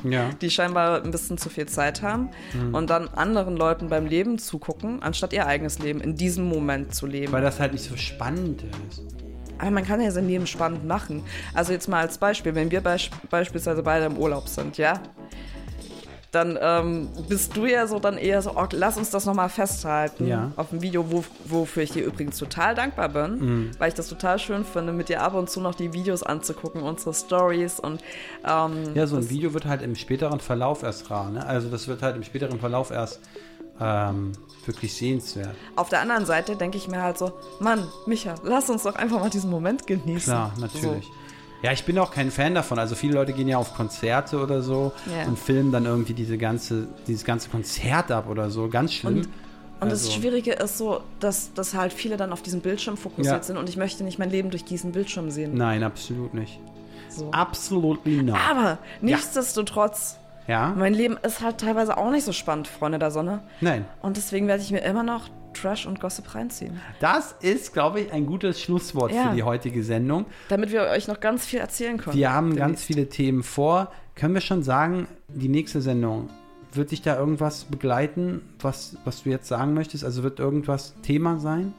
[0.05, 0.31] ja.
[0.41, 2.31] die scheinbar ein bisschen zu viel Zeit haben
[2.73, 7.07] und dann anderen Leuten beim Leben zugucken, anstatt ihr eigenes Leben in diesem Moment zu
[7.07, 7.33] leben.
[7.33, 9.03] Weil das halt nicht so spannend ist.
[9.59, 11.23] Aber man kann ja sein Leben spannend machen.
[11.53, 15.01] Also jetzt mal als Beispiel, wenn wir beisp beispielsweise beide im Urlaub sind, ja,
[16.35, 20.27] dann ähm, bist du ja so dann eher so, oh, lass uns das nochmal festhalten
[20.27, 20.51] Ja.
[20.57, 24.39] auf dem Video, wo, wofür ich dir übrigens total dankbar bin, weil ich das total
[24.39, 28.03] schön finde, mit dir ab und zu noch die Videos anzugucken, unsere Stories und
[28.47, 31.31] ähm, Ja, so ein Video wird halt im späteren Verlauf erst rar.
[31.31, 31.45] Ne?
[31.47, 33.21] Also das wird halt im späteren Verlauf erst
[33.81, 34.33] ähm,
[34.67, 35.55] wirklich sehenswert.
[35.77, 39.19] Auf der anderen Seite denke ich mir halt so, Mann, Micha, lass uns doch einfach
[39.21, 40.33] mal diesen Moment genießen.
[40.33, 41.07] Klar, natürlich.
[41.65, 42.79] Ja, ich bin auch kein Fan davon.
[42.79, 45.27] Also viele Leute gehen ja auf Konzerte oder so Ja.
[45.27, 48.69] und filmen dann irgendwie diese ganze, dieses ganze Konzert ab oder so.
[48.69, 49.15] Ganz schlimm.
[49.21, 49.29] Und,
[49.81, 53.35] und das Also- Schwierige ist so, dass, dass halt viele dann auf diesen Bildschirm fokussiert
[53.37, 53.43] Ja.
[53.43, 55.55] sind und ich möchte nicht mein Leben durch diesen Bildschirm sehen.
[55.55, 56.61] Nein, absolut nicht.
[57.09, 57.31] So.
[57.31, 58.37] Absolut not.
[58.51, 60.75] Aber nichtsdestotrotz, Ja?
[60.77, 63.41] mein Leben ist halt teilweise auch nicht so spannend, Freunde der Sonne.
[63.63, 63.87] Nein.
[64.03, 66.81] Und deswegen werde ich mir immer noch Trash und Gossip reinziehen.
[67.01, 69.31] Das ist, glaube ich, ein gutes Schlusswort Ja.
[69.31, 70.27] für die heutige Sendung.
[70.49, 72.17] Damit wir euch noch ganz viel erzählen können.
[72.17, 72.85] Wir haben ganz Demnächst.
[72.87, 73.91] viele Themen vor.
[74.15, 76.29] Können wir schon sagen, die nächste Sendung,
[76.73, 80.05] wird dich da irgendwas begleiten, was, was du jetzt sagen möchtest?
[80.05, 81.73] Also wird irgendwas Thema sein?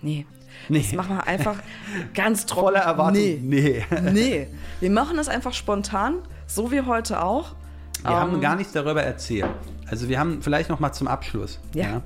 [0.00, 0.26] Nee.
[0.68, 0.80] Nee.
[0.82, 1.56] Das machen wir einfach
[2.14, 2.66] ganz trocken.
[2.66, 3.12] Voller Erwartung.
[3.22, 3.40] Nee.
[3.42, 3.84] nee.
[4.12, 4.46] Nee.
[4.80, 6.16] Wir machen das einfach spontan,
[6.46, 7.54] so wie heute auch.
[8.02, 9.48] Wir Ähm, haben gar nichts darüber erzählt.
[9.86, 11.60] Also wir haben vielleicht noch mal zum Abschluss.
[11.74, 12.02] Ja.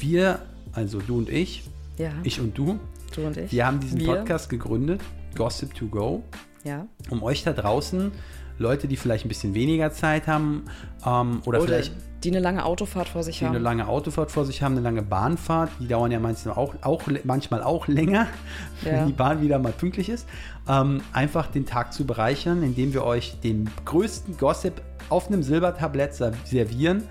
[0.00, 0.40] Wir,
[0.72, 1.64] also du und ich,
[1.96, 2.78] Ja, ich und du,
[3.14, 3.52] du und ich.
[3.52, 4.06] wir haben diesen Wir.
[4.14, 5.00] Podcast gegründet,
[5.36, 6.22] Gossip to Go,
[6.64, 6.86] Ja.
[7.10, 8.12] um euch da draußen,
[8.60, 10.64] Leute, die vielleicht ein bisschen weniger Zeit haben
[11.06, 11.92] ähm, oder, Oder vielleicht
[12.24, 13.62] die eine lange Autofahrt vor sich die eine haben.
[13.62, 17.62] lange Autofahrt vor sich haben, eine lange Bahnfahrt, die dauern ja manchmal auch, auch, manchmal
[17.62, 18.26] auch länger,
[18.84, 18.92] Ja.
[18.92, 20.26] wenn die Bahn wieder mal pünktlich ist,
[20.68, 26.14] ähm, einfach den Tag zu bereichern, indem wir euch den größten Gossip auf einem Silbertablett
[26.14, 27.04] ser- servieren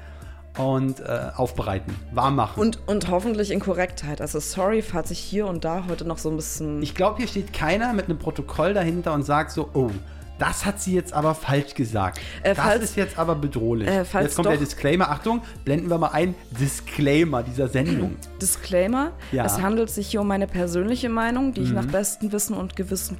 [0.57, 2.59] und äh, aufbereiten, warm machen.
[2.59, 4.21] Und, und hoffentlich in Korrektheit.
[4.21, 6.81] Also sorry, falls ich hier und da heute noch so ein bisschen.
[6.81, 9.91] ich glaube, hier steht keiner mit einem Protokoll dahinter und sagt so, oh,
[10.39, 12.19] das hat sie jetzt aber falsch gesagt.
[12.43, 13.87] Äh, das falls- ist jetzt aber bedrohlich.
[13.87, 15.09] äh, jetzt kommt der doch- Disclaimer.
[15.09, 16.35] Achtung, blenden wir mal ein.
[16.59, 18.17] Disclaimer dieser Sendung.
[18.41, 19.43] Disclaimer: Ja.
[19.43, 19.47] Mhm.
[19.47, 23.17] Es handelt sich hier um meine persönliche Meinung, die ich nach bestem Wissen und Gewissen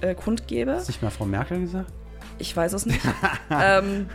[0.00, 0.74] äh, kundgebe.
[0.74, 1.92] Hast nicht mal Frau Merkel gesagt?
[2.38, 3.00] Ich weiß es nicht.
[3.50, 4.06] ähm,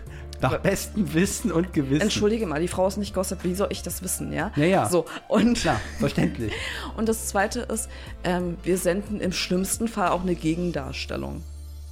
[0.52, 2.02] Nach bestem Wissen und Gewissen.
[2.02, 3.44] entschuldige mal, die Frau ist nicht Gossip.
[3.44, 4.52] Wie soll ich das wissen, ja?
[4.56, 4.90] Ja, ja.
[4.90, 6.54] So, und, Klar, verständlich.
[6.98, 7.90] und das Zweite ist,
[8.24, 11.44] ähm, wir senden im schlimmsten Fall auch eine Gegendarstellung.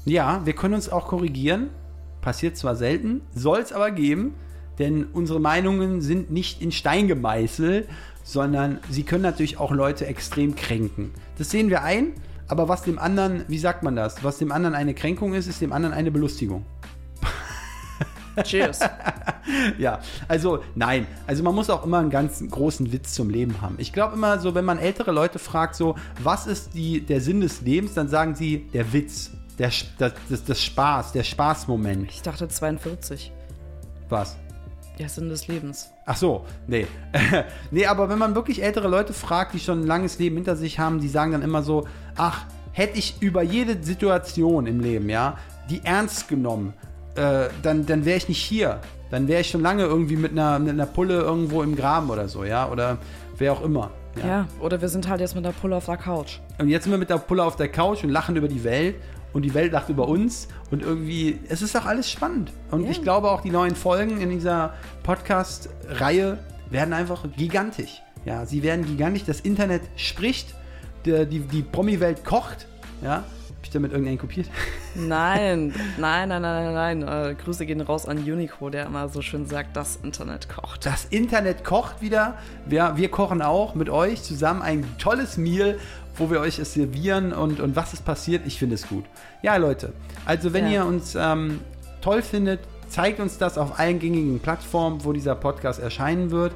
[0.05, 1.69] Ja, wir können uns auch korrigieren.
[2.21, 4.35] Passiert zwar selten, soll es aber geben,
[4.79, 7.87] denn unsere Meinungen sind nicht in Stein gemeißelt
[8.23, 11.11] sondern sie können natürlich auch Leute extrem kränken.
[11.37, 12.13] Das sehen wir ein,
[12.47, 14.23] aber was dem anderen, wie sagt man das?
[14.23, 16.65] Was dem anderen eine Kränkung ist, ist dem anderen eine Belustigung.
[18.41, 18.79] Cheers.
[19.77, 23.75] ja, also nein, also man muss auch immer einen ganz großen Witz zum Leben haben.
[23.77, 27.41] Ich glaube immer so, wenn man ältere Leute fragt, so, was ist die, der Sinn
[27.41, 32.09] des Lebens, dann sagen sie, der Witz, der, das, das, das Spaß, der Spaßmoment.
[32.09, 33.31] Ich dachte 42.
[34.09, 34.37] Was?
[34.99, 35.91] Der Sinn des Lebens.
[36.05, 36.87] Ach so, nee.
[37.71, 40.79] nee, aber wenn man wirklich ältere Leute fragt, die schon ein langes Leben hinter sich
[40.79, 45.37] haben, die sagen dann immer so, ach, hätte ich über jede Situation im Leben, ja,
[45.69, 46.73] die ernst genommen,
[47.15, 48.79] äh, dann, dann wäre ich nicht hier.
[49.11, 52.27] Dann wäre ich schon lange irgendwie mit einer, mit einer Pulle irgendwo im Graben oder
[52.27, 52.97] so, ja, oder
[53.37, 53.91] wer auch immer.
[54.17, 54.27] Ja.
[54.27, 56.39] ja, oder wir sind halt jetzt mit der Pulle auf der Couch.
[56.59, 58.95] Und jetzt sind wir mit der Pulle auf der Couch und lachen über die Welt
[59.33, 62.51] und die Welt lacht über uns und irgendwie, es ist doch alles spannend.
[62.71, 62.91] Und ja.
[62.91, 66.37] ich glaube auch, die neuen Folgen in dieser Podcast-Reihe
[66.69, 68.01] werden einfach gigantisch.
[68.25, 69.25] Ja, sie werden gigantisch.
[69.25, 70.55] Das Internet spricht,
[71.05, 72.67] die, die, die Promi-Welt kocht.
[73.03, 73.23] Ja,
[73.73, 74.47] ich damit irgendeinen kopiert?
[74.95, 76.99] Nein, nein, nein, nein, nein.
[76.99, 77.31] nein.
[77.31, 80.85] Äh, Grüße gehen raus an Unico, der immer so schön sagt, das Internet kocht.
[80.85, 82.37] Das Internet kocht wieder.
[82.65, 85.79] Wir, wir kochen auch mit euch zusammen ein tolles Meal,
[86.15, 88.43] wo wir euch es servieren und, und was ist passiert.
[88.45, 89.05] Ich finde es gut.
[89.41, 89.93] Ja, Leute,
[90.25, 90.71] also wenn ja.
[90.71, 91.59] ihr uns ähm,
[92.01, 96.53] toll findet, zeigt uns das auf allen gängigen Plattformen, wo dieser Podcast erscheinen wird.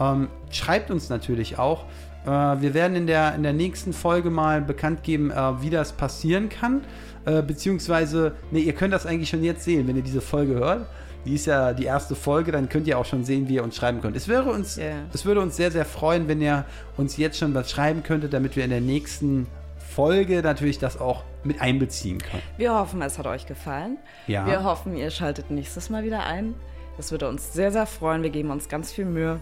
[0.00, 1.84] Ähm, schreibt uns natürlich auch.
[2.26, 5.92] Äh, wir werden in der, in der nächsten Folge mal bekannt geben, äh, wie das
[5.92, 6.82] passieren kann.
[7.24, 10.86] Äh, beziehungsweise, ne, ihr könnt das eigentlich schon jetzt sehen, wenn ihr diese Folge hört.
[11.24, 13.74] Die ist ja die erste Folge, dann könnt ihr auch schon sehen, wie ihr uns
[13.74, 14.16] schreiben könnt.
[14.16, 14.98] Es, wäre uns, yeah.
[15.12, 16.64] es würde uns sehr, sehr freuen, wenn ihr
[16.96, 21.24] uns jetzt schon was schreiben könntet, damit wir in der nächsten Folge natürlich das auch
[21.42, 22.42] mit einbeziehen können.
[22.58, 23.98] Wir hoffen, es hat euch gefallen.
[24.28, 24.46] Ja.
[24.46, 26.54] Wir hoffen, ihr schaltet nächstes Mal wieder ein.
[26.96, 28.22] Das würde uns sehr, sehr freuen.
[28.22, 29.40] Wir geben uns ganz viel Mühe.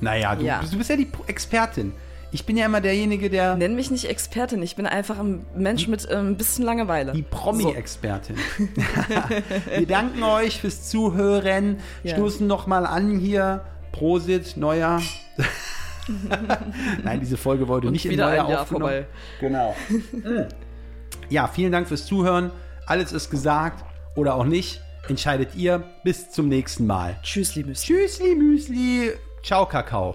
[0.00, 0.60] Naja, du, ja.
[0.68, 1.92] du bist ja die Expertin.
[2.32, 3.56] Ich bin ja immer derjenige, der.
[3.56, 7.12] Nenn mich nicht Expertin, ich bin einfach ein Mensch mit äh, ein bisschen Langeweile.
[7.12, 8.36] Die Promi-Expertin.
[8.36, 8.64] So.
[9.78, 11.78] Wir danken euch fürs Zuhören.
[12.02, 12.14] Ja.
[12.14, 13.64] Stoßen nochmal an hier.
[13.92, 15.02] Prosit, Neujahr.
[17.04, 18.92] Nein, diese Folge wurde Und nicht in Neujahr ein Jahr aufgenommen.
[18.92, 19.06] Vorbei.
[19.40, 19.76] Genau.
[21.28, 22.50] ja, vielen Dank fürs Zuhören.
[22.86, 24.80] Alles ist gesagt oder auch nicht.
[25.08, 25.82] Entscheidet ihr.
[26.04, 27.16] Bis zum nächsten Mal.
[27.22, 27.94] Tschüssli Müsli.
[27.94, 29.12] Tschüssli Müsli.
[29.42, 30.14] Ciao Kakao.